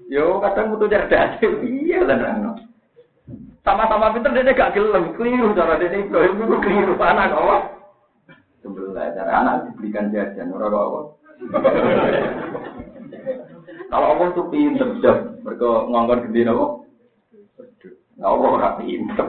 [0.09, 2.57] Yo kadang butuh cerdas, iya kan rano.
[3.61, 7.77] Sama-sama pinter dia gak gelem, keliru cara dia Ibrahim itu keliru anak Allah.
[8.65, 11.05] Sebelah cara anak dibelikan jajan, orang Allah.
[13.93, 14.89] Kalau Allah tuh pinter,
[15.45, 16.82] mereka ngongkon gede nopo.
[18.21, 19.29] Allah ora pinter.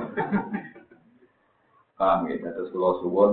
[1.93, 3.31] Paham ya, terus kalau suwon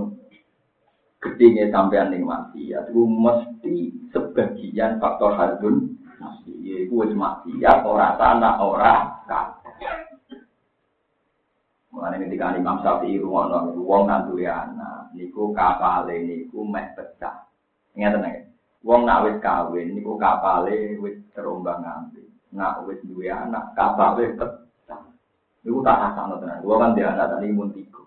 [1.20, 8.16] ketingnya sampean ning mati ya mesti sebagian faktor hadun mesti ya itu wis mati ora
[8.16, 9.60] tanah ora kata
[11.90, 17.50] Mulane ketika Imam Syafi'i rumono wong nang duwe anak niku kapale niku meh pecah.
[17.98, 18.46] Ngeten nggih.
[18.86, 22.30] Wong nak wis kawin niku kapale wis terombang-ambing.
[22.54, 24.59] Nak wis duwe anak kapale pecah.
[25.60, 26.64] Iku tak rasakno tenan.
[26.64, 28.02] Gua kan dia anak tadi tiga.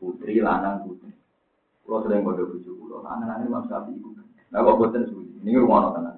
[0.00, 1.12] Putri lanang putri.
[1.86, 2.96] Kulo sering kode bojo kulo.
[3.06, 4.08] Anak-anak ini masih api ibu.
[4.50, 5.30] Nah kok boten suwi.
[5.46, 6.16] Ini rumah tenan.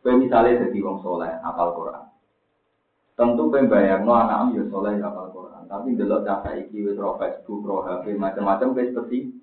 [0.00, 2.08] Kowe misalnya jadi wong soleh, apal Quran.
[3.12, 5.68] Tentu kowe bayangno anak ya soleh apal Quran.
[5.68, 9.36] Tapi delok cah iki wis ro Facebook, ro HP, macam-macam seperti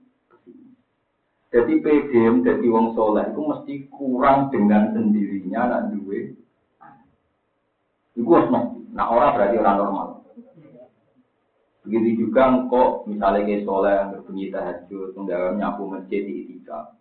[1.48, 6.36] jadi PDM jadi wong soleh itu mesti kurang dengan sendirinya nak duwe.
[8.20, 8.52] Iku harus
[8.92, 10.08] Nah orang berarti orang normal.
[11.88, 16.92] Begitu juga engkau misalnya kayak soleh berbunyi tahajud, menggawe nyapu masjid di itika,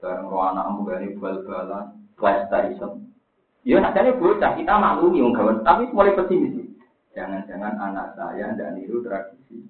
[0.00, 3.12] bareng roh anak menggani bal-balan, PlayStation.
[3.60, 6.64] Ya nadanya bocah, kita maklumi yang gawe, tapi mulai pesimis.
[7.12, 9.68] Jangan-jangan anak saya tidak niru tradisi.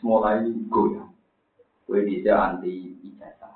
[0.00, 1.12] Mulai goyang.
[1.84, 3.52] Kue bisa anti ijazah.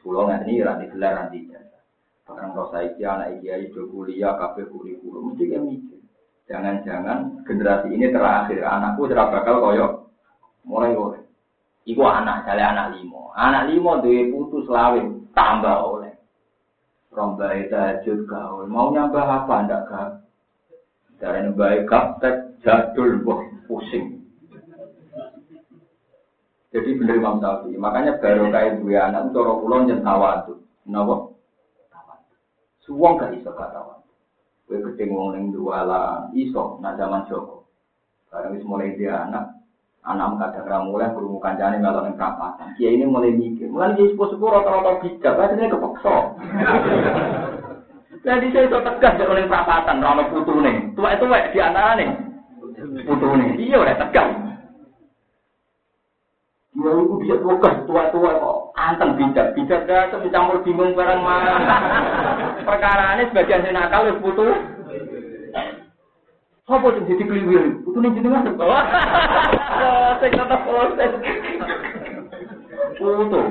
[0.00, 1.84] Sekolah nggak ini anti gelar anti ijazah.
[2.24, 5.87] Barang roh saya anak itu kuliah, kafe kurikulum, mesti kayak.
[6.48, 9.86] Jangan-jangan generasi ini terakhir anakku tidak bakal koyo
[10.64, 11.22] mulai oleh.
[11.84, 13.32] Iku anak, saya anak limo.
[13.36, 16.16] Anak limo duwe putus lawin tambah oleh.
[17.12, 18.64] Rombai tahajud gaul.
[18.68, 20.08] Mau nyambah apa ndak gak?
[21.20, 24.24] Dari baik kaptek jadul wah pusing.
[26.68, 27.80] Jadi bener Imam Syafi'i.
[27.80, 30.60] Makanya baru kayak dua anak itu orang pulau nyentawa tuh.
[30.84, 31.32] Kenapa?
[32.84, 33.52] Suwong gak iso
[34.68, 37.64] Kue keting wong ning duala iso nak zaman Joko.
[38.28, 39.64] Barang wis mulai dia anak,
[40.04, 42.76] anak kadang mulai krungu kancane melok ning perapatan.
[42.76, 46.16] Kiai ini mulai mikir, mulai dia sepuh-sepuh rata-rata bijak, akhirnya kepeksa.
[48.20, 50.92] Jadi saya itu tegas di oleh perapatan, rano putu nih.
[50.92, 52.10] Tua itu di antara nih.
[53.08, 53.50] Putu nih.
[53.56, 54.28] Iya udah tegas.
[56.76, 58.67] Ya itu bisa tegas, tua-tua kok.
[58.78, 61.54] Anteng bijak, bijak dah, campur bingung barang mana.
[62.68, 64.46] Perkara ini sebagian sing nakal wis putu.
[66.70, 67.82] Apa sing jadi kliwir?
[67.82, 68.46] Putu ning jenengan.
[70.22, 71.12] Sing tetep proses.
[73.02, 73.42] Putu.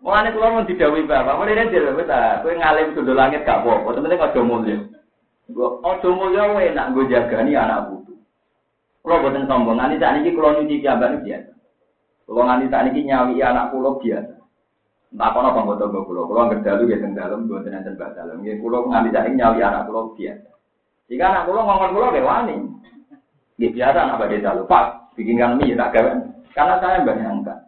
[0.00, 3.98] Mulane kula mun didhawuhi Bapak, mulane dhewe wis ta, kowe ngalim sundul langit gak apa-apa,
[3.98, 4.76] penting aja mulya.
[5.50, 8.12] Gua aja mulya enak nggo jagani anak putu.
[9.02, 11.52] Kula boten sombong, nganti sakniki kula nyuci piyambak biasa.
[12.28, 14.43] Kula nganti sakniki nyawi anak kula biasa.
[15.14, 18.42] Tak kono bangga tangga kula, kula ngerdalu ya teng dalem mboten enten bak dalem.
[18.42, 20.50] Nggih kula nganti saiki nyawi anak kula biasa.
[21.06, 22.56] Jika anak kula ngomong kula ge wani.
[23.54, 26.12] Nggih biasa anak badhe dalu, Pak, bikinkan mie tak gawe.
[26.50, 27.58] Karena saya bayangkan.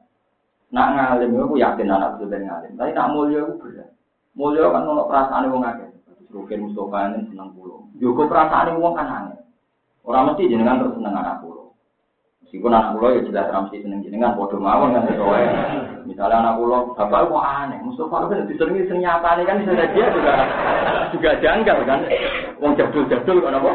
[0.75, 2.73] Nak ngalim aku yakin anak itu ben ngalim.
[2.75, 3.89] Tapi nak mulia aku berat.
[4.35, 5.91] Mulia kan ono perasaan wong akeh.
[6.35, 7.87] Rukin Mustafa ini seneng pulau.
[8.03, 9.39] Juga perasaan wong kan aneh.
[10.03, 11.66] Orang mesti jenengan terus seneng anak pulau.
[12.47, 15.45] Meskipun anak pulau ya jelas ramsi seneng jenengan bodoh mawon kan sesuai.
[16.07, 20.35] Misalnya anak pulau bapak kok aneh, Mustafa kan sering nyata nih kan bisa dia juga
[21.11, 22.07] juga janggal kan.
[22.63, 23.73] Wong jadul-jadul kok napa?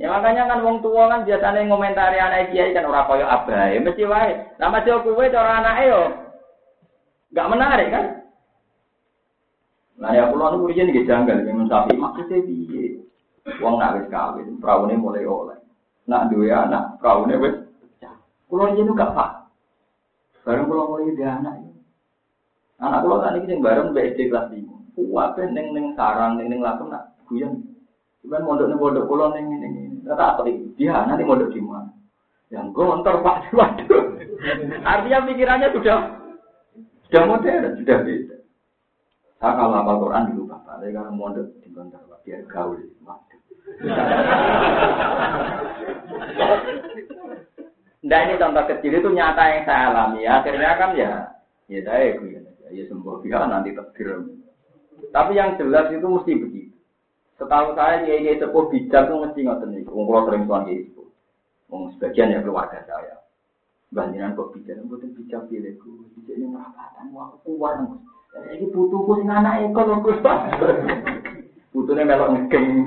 [0.00, 4.08] Ya makanya kan wong tua kan biasanya ngomentari anak kiai kan ora koyo abai, mesti
[4.08, 4.32] wae.
[4.56, 6.02] Lah mesti kowe cara anake yo
[7.36, 8.04] enggak menarik kan?
[10.00, 12.96] Nah ya pulau nu riyen nggih janggal, memang sapi maksudnya piye?
[13.60, 15.57] Wong nak kawin, praune mulai oleh
[16.08, 17.68] nak dua anak, praune wis
[18.48, 19.30] Kulo jeneng gak pak.
[20.40, 21.68] Bareng kulo mulai dia anak.
[22.80, 24.80] Anak kulo tadi kita bareng BSD kelas lima.
[24.96, 27.76] Kuwabe neng neng sarang neng neng lakem nak guyon.
[28.24, 30.00] Cuman mondok kulo neng neng neng.
[30.08, 30.48] Kata apa
[30.80, 31.92] Dia nanti mondok di mana?
[32.48, 34.16] Yang gontor pak waduh.
[34.80, 35.98] Artinya pikirannya sudah
[37.04, 38.36] sudah modern, sudah beda.
[39.38, 42.80] Saya kalau hafal Quran dulu bapak, tapi kalau mondok di gontor pak biar gaul.
[43.04, 43.27] Waduh.
[48.08, 50.24] Nah ini contoh kecil itu nyata yang saya alami.
[50.24, 51.10] Akhirnya kan ya,
[51.68, 52.40] ya saya ya,
[52.72, 54.24] ya sembuh ya nanti takdir.
[55.12, 56.74] Tapi yang jelas itu mesti begitu.
[57.38, 59.82] Setahu saya kiai kiai sepuh bijak itu mesti ngoten nih.
[59.86, 61.08] Ungkulo sering tuan kiai sepuh.
[61.70, 63.14] Wong sebagian ya keluarga saya.
[63.94, 66.08] Bandiran kok bijak, mboten bijak pilihku.
[66.18, 67.78] Bijak ini merapatan, wah kuat.
[68.38, 69.96] Ini putuku sing anak eko lho
[71.78, 72.82] Putune melok ngegeng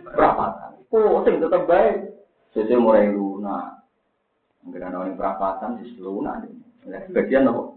[0.00, 0.80] perapatan.
[0.88, 2.08] Oh, sing tetep baik.
[2.56, 3.84] Sese mulai lunak.
[4.64, 6.48] Enggak ada orang perapatan di lunak.
[6.88, 7.68] Sebagian apa?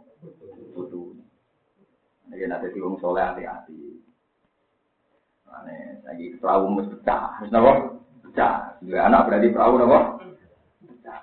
[0.72, 1.20] Putu.
[2.32, 4.00] Ini nanti diwong soleh hati-hati.
[5.52, 7.36] Ane, lagi perahu mesti pecah.
[7.36, 7.72] Harus napa?
[8.24, 8.80] Pecah.
[8.80, 10.00] Dua anak berarti perahu napa?
[10.80, 11.20] Pecah.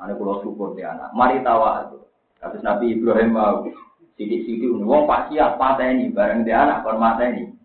[0.00, 1.12] Ane kulo syukur di anak.
[1.12, 2.08] Mari tawa itu.
[2.40, 3.68] Kasus Nabi Ibrahim mau
[4.16, 7.55] sidik-sidik wong pak siap pateni bareng di anak kon mateni.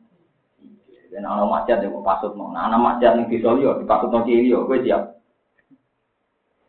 [1.12, 2.55] Dan anak maksiat yang pasut mau.
[2.55, 5.03] Nah, anak maksiat yang desa liya dipasut nang liya, kowe siap.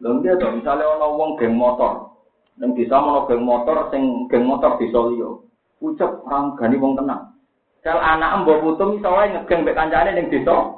[0.03, 2.19] Lha dia to misale ana wong geng motor.
[2.59, 5.31] Ning desa ana geng motor sing geng motor desa liya.
[5.79, 7.39] Ucap orang gani wong tenang.
[7.87, 10.75] Sel anak mbok putu wae ngegeng mek kancane ning desa.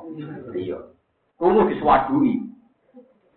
[0.53, 0.77] Iya.
[1.41, 2.45] Kudu diswadui.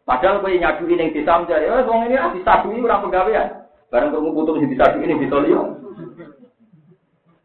[0.03, 3.47] Padahal kowe nyadui ning desa menjadi, "Eh, wong ini ora disadui ora pegawean."
[3.87, 5.39] Bareng kamu putu sing disadui ning desa.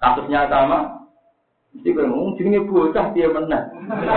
[0.03, 1.02] Kasusnya sama.
[1.73, 3.62] Mesti kowe ngomong jenenge bocah piye meneh.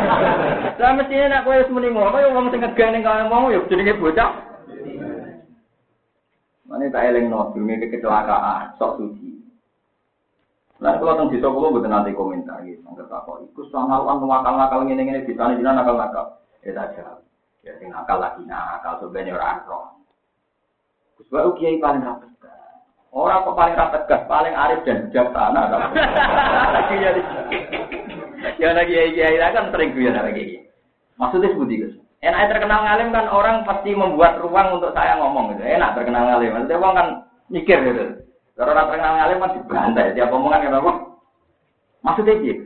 [0.80, 3.64] Lah mestine nek kowe wis muni ngono ya wong sing ngegeng ning kaya mau ya
[3.72, 4.30] jenenge bocah.
[6.68, 9.32] Mane tak elingno durunge kecelakaan sok suci.
[10.76, 13.48] Nah, kalau tentang desa kulo bukan nanti komentar gitu, nggak tahu.
[13.48, 16.26] Iku soal nakal nakal ngene ngene di sana jinak nakal nakal.
[16.68, 16.84] Ya.
[17.64, 19.96] Ya sing nakal lagi nakal sebenarnya orang roh.
[21.16, 22.28] Gus Bau kiai paling rapat.
[23.16, 25.72] Orang kok paling rapat gas, paling arif dan bijaksana.
[26.76, 27.22] Lagi jadi.
[28.60, 30.68] Ya lagi kiai kiai kan sering guyon lagi.
[31.16, 31.96] Maksudnya seperti Gus.
[32.20, 35.64] Enak terkenal ngalim kan orang pasti membuat ruang untuk saya ngomong gitu.
[35.64, 36.60] Enak terkenal ngalim.
[36.60, 37.08] Maksudnya orang kan
[37.48, 38.04] mikir gitu.
[38.60, 40.94] Kalau orang terkenal ngalim kan dibantai, tiap omongan kan apa?
[42.04, 42.64] Maksudnya gitu.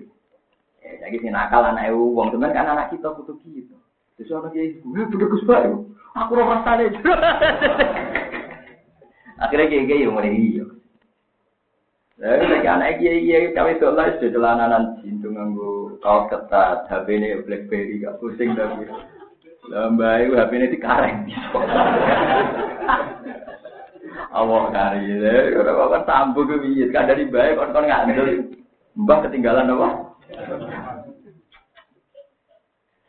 [0.82, 3.78] Ya, jadi si nakal anak ibu, uang teman kan anak kita butuh gitu.
[4.18, 6.90] Terus ibu, eh butuh gus bayu, aku orang sana
[9.40, 10.66] Akhirnya kayak kayak yang mulai iya.
[12.20, 17.08] Lalu lagi anak kiai kiai kawin itu lah sudah celananan cintu nganggu kaos ketat, HP
[17.16, 18.84] ini BlackBerry gak pusing tapi.
[19.72, 21.18] Lambai HP ini dikareng.
[24.30, 28.52] Allah kari ya, kalau kan tambu ke biji, kan dari baik kon kon ngandel,
[28.94, 29.88] mbak ketinggalan apa?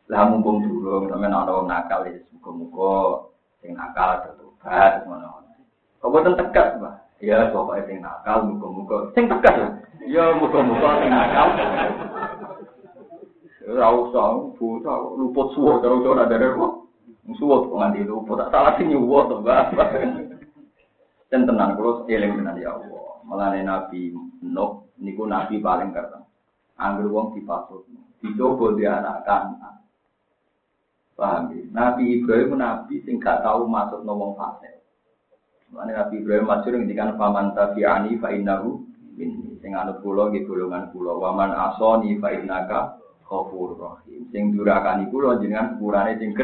[0.08, 3.26] Lah mumpung dulu, ana wong nakal ya, muga-muga
[3.60, 5.49] sing nakal tertobat ngono.
[6.00, 6.94] Boten tegas, Mbak?
[7.20, 9.72] Ya, pokoknya sing nakal muga-muga sing tegas lah.
[10.08, 11.48] Ya muga-muga sing nakal.
[13.70, 16.72] Ora usah bocah luput suwo karo ora ada kok.
[17.36, 19.76] Suwo kok nganti luput, tak salah sing nyuwo to, Mbak.
[21.30, 23.22] Dan tenang, kalau eling dengan ya Allah.
[23.22, 24.10] Melane Nabi
[24.42, 26.26] Nuh, niku Nabi paling keren.
[26.74, 27.86] Angger wong dipasut,
[28.24, 29.84] dicoba dia anak anak.
[31.14, 31.62] Paham ya?
[31.70, 34.79] Nabi Ibrahim Nabi sing gak tahu masuk wong fasik.
[35.70, 38.82] Melane Nabi Ibrahim masyhur ngendikan faman tabi'ani fa innahu
[39.14, 39.58] minni.
[39.62, 41.14] Sing anut kula nggih golongan kula.
[41.14, 44.26] Waman asoni fa innaka ghafurur rahim.
[44.34, 46.34] Sing durakani kula jenengan sepurane sing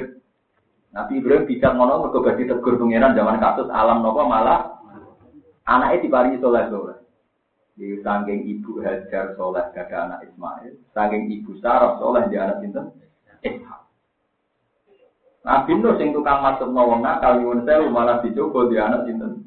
[0.94, 4.76] Nabi Ibrahim bisa ngono mergo badhe tegur pangeran zaman kasus alam nopo malah
[5.66, 6.98] Anaknya diparingi soleh soleh.
[7.74, 12.94] Di saking ibu Hajar soleh gada anak Ismail, saking ibu Sarah soleh di anak Sinten
[13.42, 13.85] Ishak.
[15.46, 19.46] Nabi Nuh sing tukang masuk nawang nakal nyuwun sewu malah dicoba di anak Sinten.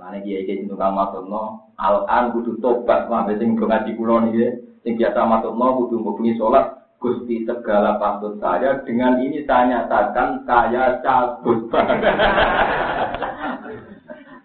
[0.00, 4.96] Lane kiai kiai tukang masuk no, al-an kudu tobat, mah sing ngaji kula niki, sing
[4.96, 11.04] biasa masuk no kudu ngubungi sholat, Gusti segala pantun saya dengan ini saya nyatakan saya
[11.04, 11.68] cabut.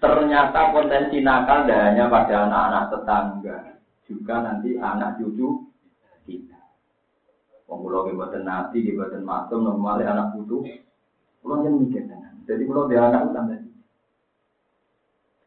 [0.04, 3.58] Ternyata potensi nakal tidak hanya pada anak-anak tetangga,
[4.04, 5.72] juga nanti anak cucu.
[7.68, 10.64] Pengulo kebuatan nabi, kebuatan matum, normalnya anak putu.
[11.44, 12.40] Pulau yang mikir dengan.
[12.48, 13.68] Jadi pulau dia anak utang tadi.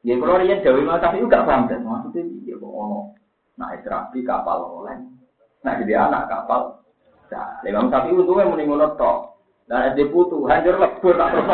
[0.01, 3.13] Ya kalau dia jauh malah tapi juga paham dan maksudnya dia kok ono.
[3.61, 4.97] Nah istirapi kapal oleh.
[5.61, 6.81] Nah jadi anak kapal.
[7.31, 9.37] Nah, lima tapi untungnya mending ngono tok.
[9.69, 11.47] Lah SD putu hancur lebur tak terus.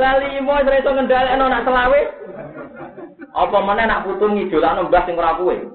[0.00, 2.00] Lah limo wis iso ngendhalekno nak selawe.
[3.34, 5.66] Apa meneh nak putu ngidolakno mbah sing ora kuwe.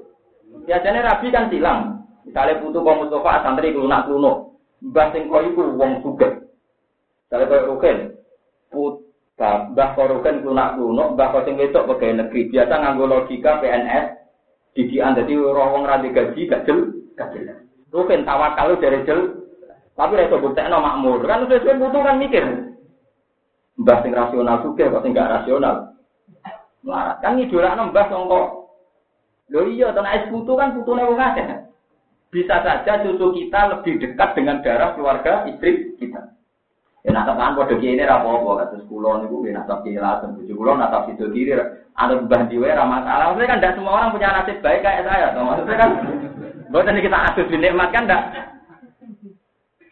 [0.65, 1.96] Biasane rabi kan silang.
[2.28, 4.59] Misalnya putu kok Mustafa santri klunak kluno.
[4.84, 6.43] Mbah sing kok iku wong sugih.
[7.23, 7.97] Misalnya koyo Rukin.
[8.67, 8.93] Put
[9.39, 12.51] Mbah kok Rukin klunak kluno, mbah kok sing wedok pegawai negeri.
[12.51, 14.05] Biasa nganggo logika PNS.
[14.75, 17.57] Didikan dadi ora wong ra gaji gak jel, gak jelas.
[17.89, 19.49] Rukin tawakal dari jel,
[19.97, 21.25] tapi reso buktekno makmur.
[21.25, 22.45] Kan sesuai butuh kan mikir.
[23.78, 25.95] Mbah sing rasional juga kok sing gak rasional.
[26.84, 27.17] Melarat.
[27.23, 28.41] Kan ngidolakno mbah sangka
[29.47, 31.66] Loh iya, tanah es putu kan putune wong akeh.
[32.28, 36.36] Bisa saja cucu kita lebih dekat dengan darah keluarga istri kita.
[37.07, 40.75] Ya nasab kan padha kene ra apa-apa, kados kula niku nggih nasab laten, bojo kula
[40.75, 41.55] nasab sido kiri,
[41.95, 43.32] ana mbah diwe ra masalah.
[43.32, 45.43] Maksudnya kan tidak semua orang punya nasib baik kayak saya, toh.
[45.47, 45.89] Maksudnya kan
[46.75, 48.23] bukan kita adu dinikmat kan enggak.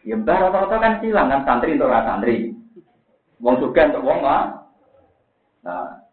[0.04, 2.36] Ya mbah rata-rata kan silang kan santri untuk santri.
[3.40, 4.44] Wong sugih untuk wong mah.
[5.64, 6.04] Nah,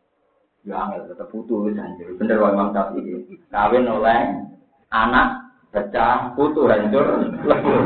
[0.64, 2.16] ya angel tetep putus anjir.
[2.16, 3.44] Bener wae Imam Syafi'i.
[3.52, 4.40] Kawin oleh
[4.88, 5.43] anak
[5.74, 7.78] pecah putu hancur lebur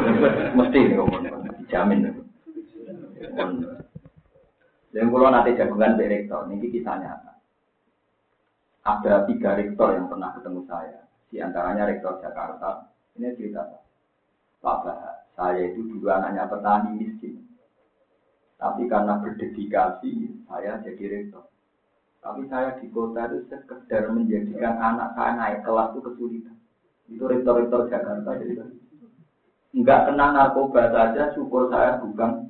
[0.59, 0.79] mesti
[1.63, 2.11] dijamin.
[4.91, 7.33] Dan kalau nanti jagungan di rektor, ini kisah nyata.
[8.83, 11.05] Ada tiga rektor yang pernah ketemu saya.
[11.27, 12.88] Di antaranya rektor Jakarta.
[13.19, 13.61] Ini cerita
[14.61, 17.45] Pak Bahar, saya itu dulu anaknya petani miskin.
[18.57, 21.45] Tapi karena berdedikasi, saya jadi rektor.
[22.21, 26.57] Tapi saya di kota itu sekedar menjadikan anak saya naik kelas itu kesulitan.
[27.07, 28.35] Itu rektor-rektor Jakarta.
[28.35, 28.59] Jadi,
[29.75, 32.47] enggak kena narkoba saja, syukur saya bukan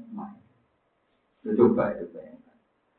[1.56, 2.58] Coba itu bayangkan.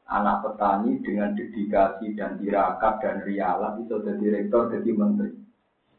[0.09, 5.37] Anak petani dengan dedikasi dan tirakat dan rialah itu jadi direktur, jadi menteri.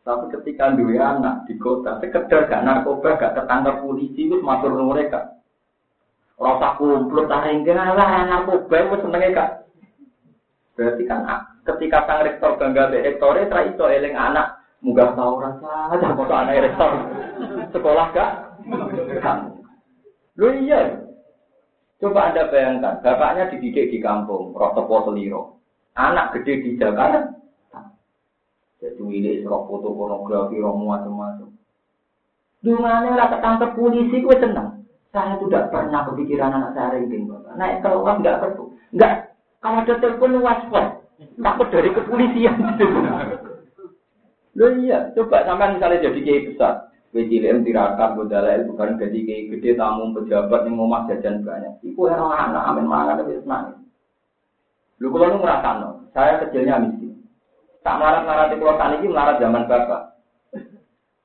[0.02, 5.38] Tapi ketika dua anak di kota, sekedar gak narkoba, gak ketangkap polisi, itu matur mereka.
[6.40, 9.50] Rasa kumpul, taring lah, narkoba itu senengnya kak.
[10.74, 15.34] Berarti kan ah, ketika sang rektor bangga be rektor itu itu eling anak muga tahu
[15.44, 16.92] rasa ada foto anak rektor
[17.76, 18.32] sekolah gak?
[19.20, 19.60] Kan.
[20.40, 21.10] Lu iya,
[22.00, 25.60] Coba Anda bayangkan, bapaknya dididik di kampung, Rotopo Seliro.
[26.00, 27.36] Anak gede di Jakarta.
[28.80, 31.52] Jadi ini serok foto pornografi, romo macam-macam.
[32.64, 34.88] Dungannya rasa ketangkep polisi, gue senang.
[35.12, 37.60] Saya tidak pernah kepikiran anak saya ringking, Bapak.
[37.60, 38.72] Naik keluar nggak perlu.
[38.96, 39.36] Nggak.
[39.60, 41.04] Kalau ada telepon waspada.
[41.20, 42.56] Takut dari kepolisian.
[44.58, 46.90] Loh iya, coba sampai misalnya jadi kiai besar.
[47.10, 51.82] Wejilem tirakat budala bukan gaji kayak gede tamu pejabat yang mau jajan banyak.
[51.82, 53.82] Iku orang anak amin mangan tapi senang.
[55.02, 57.24] Lu kalau nu merasa no, saya kecilnya miskin.
[57.82, 60.02] Tak melarat di pulau tani melarat zaman bapak.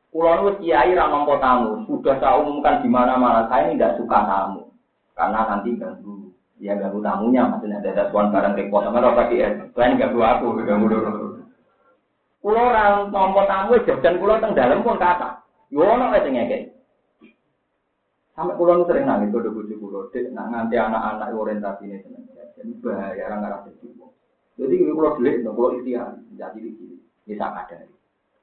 [0.09, 3.51] Pulau nu kiai ramampo tamu, sudah saya umumkan di mana-mana.
[3.51, 4.73] Saya ini tidak suka tamu,
[5.13, 6.31] karena nanti ganggu.
[6.63, 9.59] Ya ganggu tamunya, maksudnya ada tuan barang repot sama rasa kiai.
[9.75, 11.24] Selain ganggu aku, ganggu dulu.
[12.45, 15.41] Pulau orang mampo tamu, jajan pulau teng dalam pun kata.
[15.73, 16.77] Yo ono ae sing ngekek.
[18.37, 22.29] Sampai nu sering nangis kode bojo pulau dek, nak nganti anak-anak orientasi ini seneng.
[22.61, 23.71] Jadi bahaya orang nggak rasa
[24.61, 27.89] Jadi ini pulau delik, pulau istiar, jadi ini bisa ada.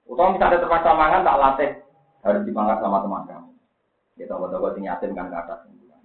[0.09, 1.71] Utama misalnya terpaksa mangan tak latih
[2.25, 3.51] harus dipangkat sama teman kamu.
[4.17, 5.59] Ya tahu-tahu sing yatim kan ke atas.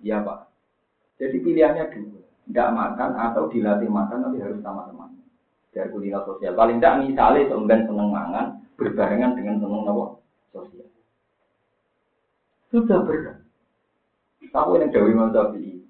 [0.04, 0.52] Iya pak.
[1.16, 5.16] Jadi pilihannya dua, tidak makan atau dilatih makan tapi harus sama teman.
[5.76, 6.56] Biar kuliner sosial.
[6.56, 10.88] Paling tidak misalnya seumben seneng mangan berbarengan dengan seneng nopo sosial.
[12.72, 13.44] Sudah berat.
[14.48, 15.84] Tahu yang Dewi Mantabi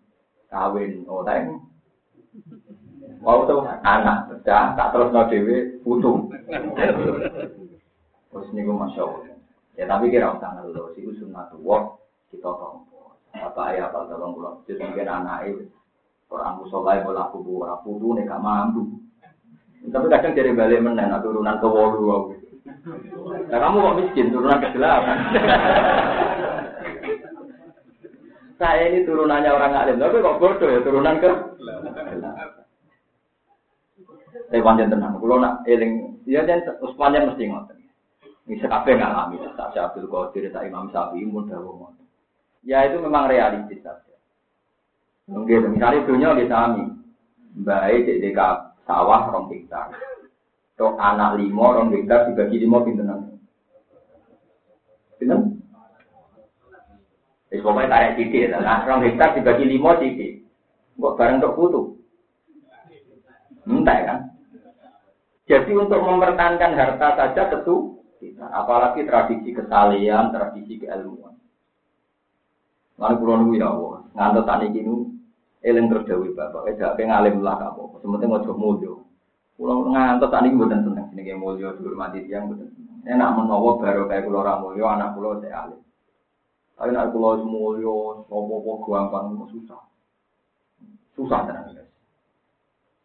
[0.51, 1.62] kawin orang
[3.22, 6.30] Mau tuh anak pecah, tak terus no dewi putu.
[8.30, 9.39] Terus gue masya Allah.
[9.78, 11.95] Ya tapi kira usah ngeluh, sih sunnah tua
[12.34, 13.14] kita tompo.
[13.34, 14.57] Apa ayah apa tolong pulang.
[14.66, 15.70] Jadi mungkin anak itu
[16.30, 19.06] orang musolai bola kubu orang putu nih gak mampu.
[19.87, 22.34] Tapi kadang dari balik menen, turunan ke wolu.
[23.47, 25.19] Nah kamu kok miskin, turunan ke delapan.
[28.56, 31.28] Saya ini turunannya orang alim, tapi kok bodoh ya turunan ke?
[34.48, 37.77] Saya panjang tenang, kalau nak eling, ya jangan usmannya mesti ngotot.
[38.47, 42.06] Ini sekafe ngalami, tak Abdul Qadir, tak Imam Syafi'i, mudah banget.
[42.62, 44.16] Ya itu memang realistis saja.
[45.27, 46.86] Mungkin misalnya dunia di sami,
[47.59, 49.93] baik di dekat sawah rong hektar.
[50.79, 53.37] Tok anak limo rong hektar dibagi limo pintenan.
[55.19, 55.61] Pinten?
[57.51, 58.63] Wis pokoke tarik titik ya.
[58.63, 60.47] Nah, rong hektar dibagi lima titik.
[60.97, 61.83] Kok bareng untuk putu.
[63.67, 64.19] Entah kan?
[65.47, 68.03] Jadi untuk mempertahankan harta saja tentu
[68.51, 71.39] apalagi tradisi kesalian, tradisi keilmuan.
[72.97, 74.95] Lalu pulau ya Allah, ngantuk tani kini,
[75.66, 79.02] eling terdawi bapak, eh gak pengalim lah kamu, sementing coba mulio.
[79.59, 82.70] Pulau ngantuk tani kini bukan seneng, sini kayak mulio, dihormati tiang seneng.
[83.02, 85.80] Enak menawa baru kayak pulau ramulio, anak pulau saya alim.
[86.76, 87.94] Tapi nak kulo semulyo,
[88.28, 89.80] sopo-sopo gampang susah.
[91.16, 91.88] Susah tenang guys.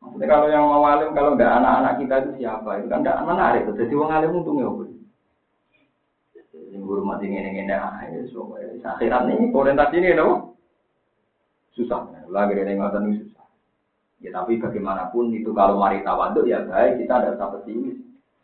[0.03, 2.83] Maksudnya kalau yang mau alim, kalau nggak anak-anak kita itu siapa?
[2.83, 3.63] Itu kan nggak menarik.
[3.71, 4.83] Jadi wong alim untungnya apa?
[6.67, 7.75] Yang hormat ini ini.
[8.27, 8.51] So,
[8.83, 10.50] akhirat ini orientasi ini no?
[11.81, 12.29] Susah.
[12.29, 13.45] Lagi dari ngotot ini susah.
[14.21, 17.97] Ya tapi bagaimanapun itu kalau mari tawaduk ya baik kita ada usah pesimis.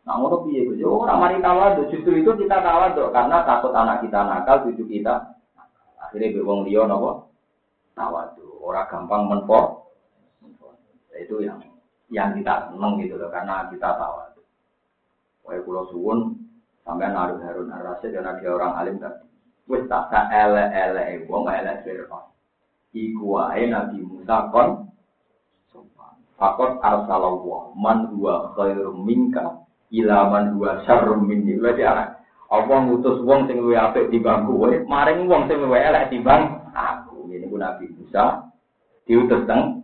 [0.10, 0.82] Nah, ngono piye Gus?
[0.82, 5.38] Yo ora mari tawadhu, justru itu kita tawadhu karena takut anak kita nakal, cucu kita.
[6.02, 7.30] Akhirnya be wong liya napa?
[7.94, 8.58] Tawadhu.
[8.64, 9.92] Ora gampang menpo.
[11.14, 11.62] Itu yang
[12.08, 14.42] yang kita seneng gitu loh karena kita tawadhu.
[15.46, 16.42] Wae kula suwun
[16.88, 19.28] sampean Harun Harun Ar-Rasyid ada orang alim tadi.
[19.68, 22.37] Wis tak sa ele-ele wong elek Fir'aun.
[22.96, 24.88] Iku wae Nabi Musa kon
[26.38, 31.58] Fakot arsalallah man huwa khairum minka ila man huwa syarrum minni.
[31.58, 32.14] Berarti ana
[32.48, 37.26] apa ngutus wong sing luwih apik timbang kowe, maring wong sing luwih elek timbang aku.
[37.34, 38.54] Ini ku Nabi Musa
[39.10, 39.82] diutus teng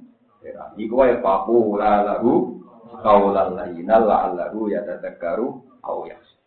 [0.78, 2.62] Iku wae papu la lahu
[3.02, 5.48] qaulan layyina la'allahu yatadzakkaru
[5.82, 6.38] aw yakhsha.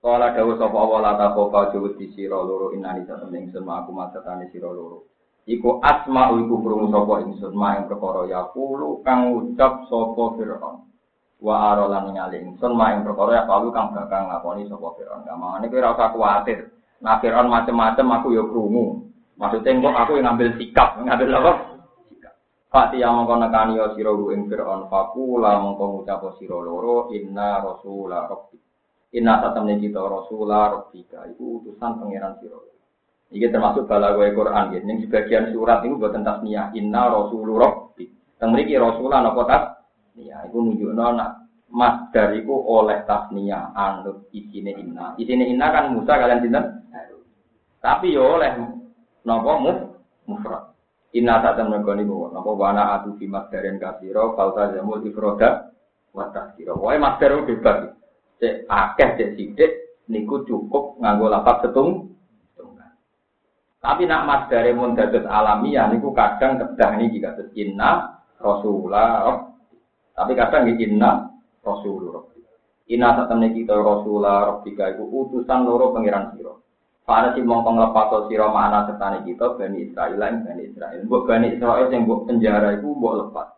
[0.00, 4.72] Kala dawuh sapa Allah ta kok di sira loro inani satemene semua aku masatane sira
[4.72, 5.04] loro.
[5.48, 10.84] Iku asma iku krungu sapa ingsun ma ing perkara ya kulo kang ucap sapa Firaun.
[11.40, 15.24] Wa arolan ningali ingsun ma ing perkara ya kulo kang bakal ngakoni sapa Firaun.
[15.24, 16.58] Gamane kowe ora usah kuwatir.
[17.00, 19.08] Nah Firaun macem-macem aku ya krungu.
[19.40, 21.52] Maksudnya kok aku yang ngambil sikap, ngambil apa?
[22.12, 22.34] Sikap.
[22.68, 28.28] Fati yang mengkon nekani ya sira ing Firaun fakula mengkon ngucap sira loro inna rasula
[28.28, 28.60] rabbi.
[29.16, 32.60] Inna satamne kita rasula rabbika iku utusan pangeran sira.
[33.30, 34.78] Ini termasuk balagoe Quran ya.
[34.82, 36.74] Ini sebagian surat itu buat tasniyah.
[36.74, 38.04] Inna Rasulullah Rabbi.
[38.42, 40.50] Yang memiliki Rasulullah nopo tasniyah.
[40.50, 45.14] Itu nunjuk nona mas dariku oleh tasniyah anut isine inna.
[45.14, 46.64] Isine inna kan Musa kalian sinten?
[47.78, 48.50] Tapi ya oleh
[49.22, 49.78] nopo muf
[50.26, 50.74] mufrad.
[51.14, 52.34] Inna tak temen koni bawa.
[52.34, 54.34] Nopo wana atu fi masdarin kasiro.
[54.34, 55.70] Falta jamul ifroda.
[56.10, 56.74] Wadah kira.
[56.74, 57.94] Wah masdar bebas.
[58.42, 59.72] Cek akeh cek sidik.
[60.10, 62.18] Niku cukup nganggo lapak setung
[63.80, 69.48] tapi nak mas dari dados alamiah niku kadang kedah niki kados inna rasulullah.
[70.12, 71.32] Tapi kadang niki inna
[71.64, 72.28] rasulullah.
[72.92, 76.52] Inna satemene kita rasulullah rabbika iku utusan loro pangeran sira.
[77.08, 81.08] Para si mongkong lepas sira mana setane kita Bani Israil lan Bani Israil.
[81.08, 83.48] Mbok Bani Israil sing mbok penjara iku mbok lepas.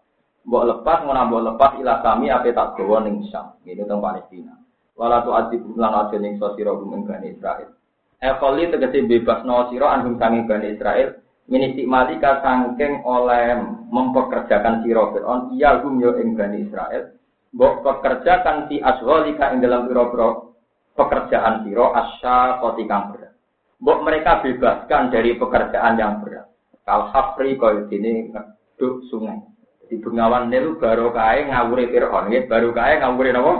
[0.46, 3.58] Mbok lepas ngono mbok lepas ila kami ape tak gawa ning Syam.
[3.66, 4.54] Ini teng Palestina.
[4.94, 7.81] Wala tu adib lan aja ning sira Bani Israil.
[8.22, 11.18] Ekoli tegesi bebas no siro anhum sangi Bani Israel.
[11.50, 13.58] Minisik malika sangking oleh
[13.90, 15.58] mempekerjakan siro Fir'aun.
[15.58, 17.18] Iya hum yo ing Bani Israel.
[17.50, 20.54] Mbok pekerjakan si asgholika ing dalam piro-piro
[20.94, 23.34] pekerjaan siro asya kotikang berat.
[23.82, 26.46] Mbok mereka bebaskan dari pekerjaan yang berat.
[26.86, 29.42] Kal hafri kau ini ngeduk sungai.
[29.90, 32.30] Di Bengawan Nil baru kaya ngawuri Fir'aun.
[32.46, 33.52] Baru kaya ngawuri apa?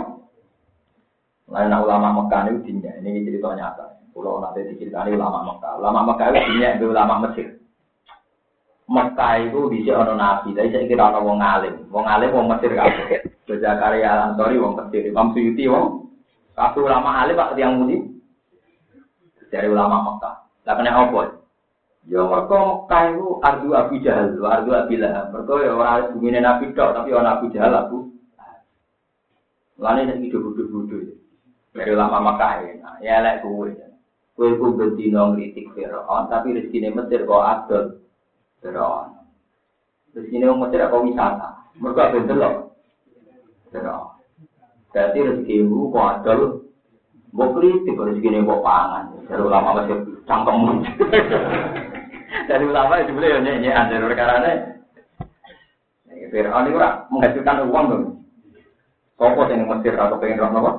[1.51, 4.02] Lain ulama Mekah ini ini cerita nyata.
[4.13, 5.81] Pulau nanti diceritani ulama Mekah.
[5.81, 7.47] Ulama Mekah itu punya ulama Mesir.
[8.85, 11.75] Mekah itu bisa ono nabi, tapi saya kira ono wong alim.
[11.89, 13.25] Wong alim wong Mesir kabeh.
[13.49, 16.13] Zakaria Al-Ansori wong Mesir, Imam Suyuti wong
[16.53, 17.97] kabeh ulama alim Pak yang mudi.
[19.49, 20.35] Dari ulama Mekah.
[20.69, 21.21] Lah kena apa?
[22.05, 25.33] Ya mereka Mekah itu ardu Abu Jahal, ardu Abi Lahab.
[25.33, 27.97] Mereka ya orang bumi Nabi dok, tapi orang Abu Jahal Abu.
[29.81, 30.69] Lainnya nek hidup-hidup
[31.73, 33.92] Dari ulama Mekah ya, ya lek kuwe.
[34.33, 38.01] Kue ku bentino ngritik Fir'aun, tapi rezeki Mesir kok adol
[38.65, 39.13] Fir'aun.
[40.17, 41.49] Rezeki Mesir kok wisata.
[41.77, 42.53] Mereka bentel loh.
[43.69, 44.17] Fir'aun.
[44.89, 46.39] Berarti rezeki ku kok adol.
[47.29, 49.05] Mbok kritik rezeki kok pangan.
[49.29, 50.81] Dari ulama Mesir cangkem.
[52.49, 54.53] Dari ulama itu boleh nyanyi ada perkara ini.
[56.33, 56.79] Fir'aun itu
[57.13, 58.03] menghasilkan uang dong.
[59.13, 60.71] Sopo yang Mesir atau pengen roh nopo?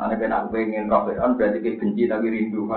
[0.00, 2.64] Mana kena aku pengen roh Fir'aun berarti kita benci tapi rindu.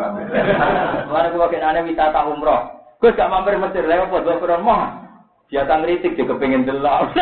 [1.07, 2.67] Mana aku kena wisata umroh.
[2.99, 4.83] Gue gak mampir Mesir lewat buat gue Fir'aun mau.
[5.47, 7.15] Biasa ngeritik juga pengen delok.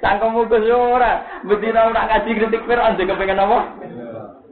[0.00, 1.44] Cangkemmu ke ora.
[1.44, 3.58] Betina ora ngaji kritik Fir'aun juga pengen apa?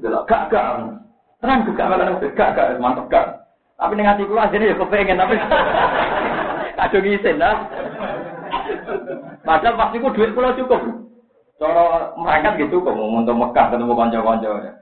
[0.04, 1.00] Delok gak gak.
[1.40, 3.48] Tenang juga malah gak gak mantep gak.
[3.80, 5.40] Tapi ning ati kula ajene ya kepengen tapi
[6.76, 7.64] kadung isin lah.
[9.40, 10.99] Padahal pasti ku duit kula cukup.
[11.60, 14.72] Cara mereka gitu kok mau untuk Mekah ketemu konco-konco ya.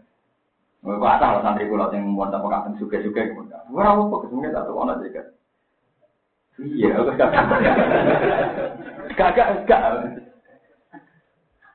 [0.79, 3.43] Kok ada lah santri kula sing mau tak Mekah suge-suge gitu.
[3.75, 5.27] Ora apa kesemene satu ana juga.
[6.59, 7.03] Iya,
[9.19, 9.31] gak
[9.67, 9.83] gak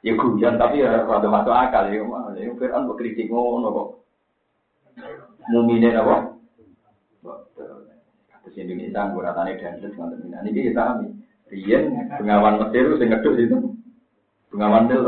[0.04, 2.00] Ya guyon tapi ya rada masuk akal ya.
[2.40, 3.88] Ya Fir'aun kok kritik ngono kok.
[5.52, 6.32] Mumine apa?
[8.44, 11.12] Terus Indonesia gue ratane dan terus ngoten ini kita kami.
[11.52, 13.73] Riyen pengawan Mesir sing ngedus itu.
[14.54, 15.02] Pengawan itu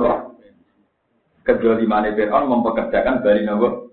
[1.46, 3.86] kedua lima Fir'aun mempekerjakan Bali Nabi.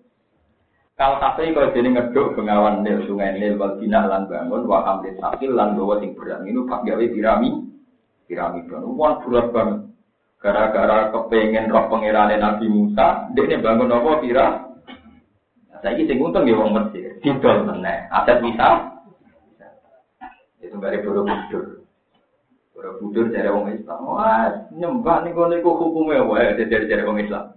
[0.97, 5.20] Kalau kafe kalau jadi ngeduk pengawan nil sungai nil wal bina lan bangun wa hamlin
[5.20, 7.49] sakil lan bawa sing berat ini pak gawe pirami
[8.29, 9.79] pirami bangun uang berat banget
[10.43, 14.47] Gara-gara kepengen roh pangerane Nabi Musa, dia ini bangun apa kira?
[15.79, 18.91] Saya ini sing untung ya wong Mesir, didol meneh, aset bisa.
[20.59, 20.99] Itu dari
[22.73, 23.12] Borobudur.
[23.12, 23.99] Borobudur dari wong Islam.
[24.09, 27.57] Wah, nyembah nih kono iku hukumnya wae dari dari wong Islam.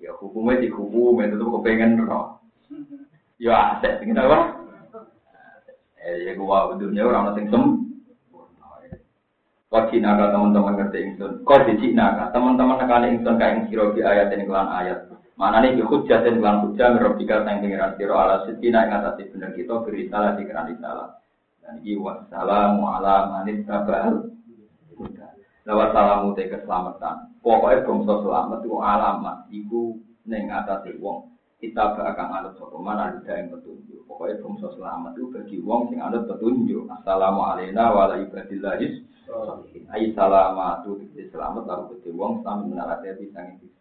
[0.00, 2.40] Ya hukumnya di hukum itu tuh kepengen roh.
[3.40, 4.64] Ya aset sing apa?
[6.04, 7.64] Eh, ya gua dunia orang sing sem.
[9.74, 11.42] Kau naga teman-teman ngerti ingsun.
[11.42, 15.10] Kau di naga teman-teman nekane ingsun kain siro di ayat ini kelan ayat.
[15.34, 19.50] Mana nih hujah dan kelan hujah merobika sang pengiran siro ala sedina yang atas bener
[19.58, 21.18] kita beri salah di keran salah.
[21.64, 24.28] Dan iki wassalamu ala manit tabal.
[25.64, 27.40] Lewat salamu te keselamatan.
[27.40, 29.36] Pokoknya bangsa selamat itu alamat.
[29.48, 29.96] Iku
[30.28, 31.32] neng atas wong.
[31.56, 34.04] Kita akan anut sopo mana ada yang petunjuk.
[34.04, 36.84] Pokoknya bangsa selamat itu bagi wong sing anut petunjuk.
[36.92, 38.84] Assalamualaikum warahmatullahi
[39.24, 39.88] wabarakatuh.
[39.88, 43.72] Ai salamatu selamat lalu kete wong sami menarate bisa ngisi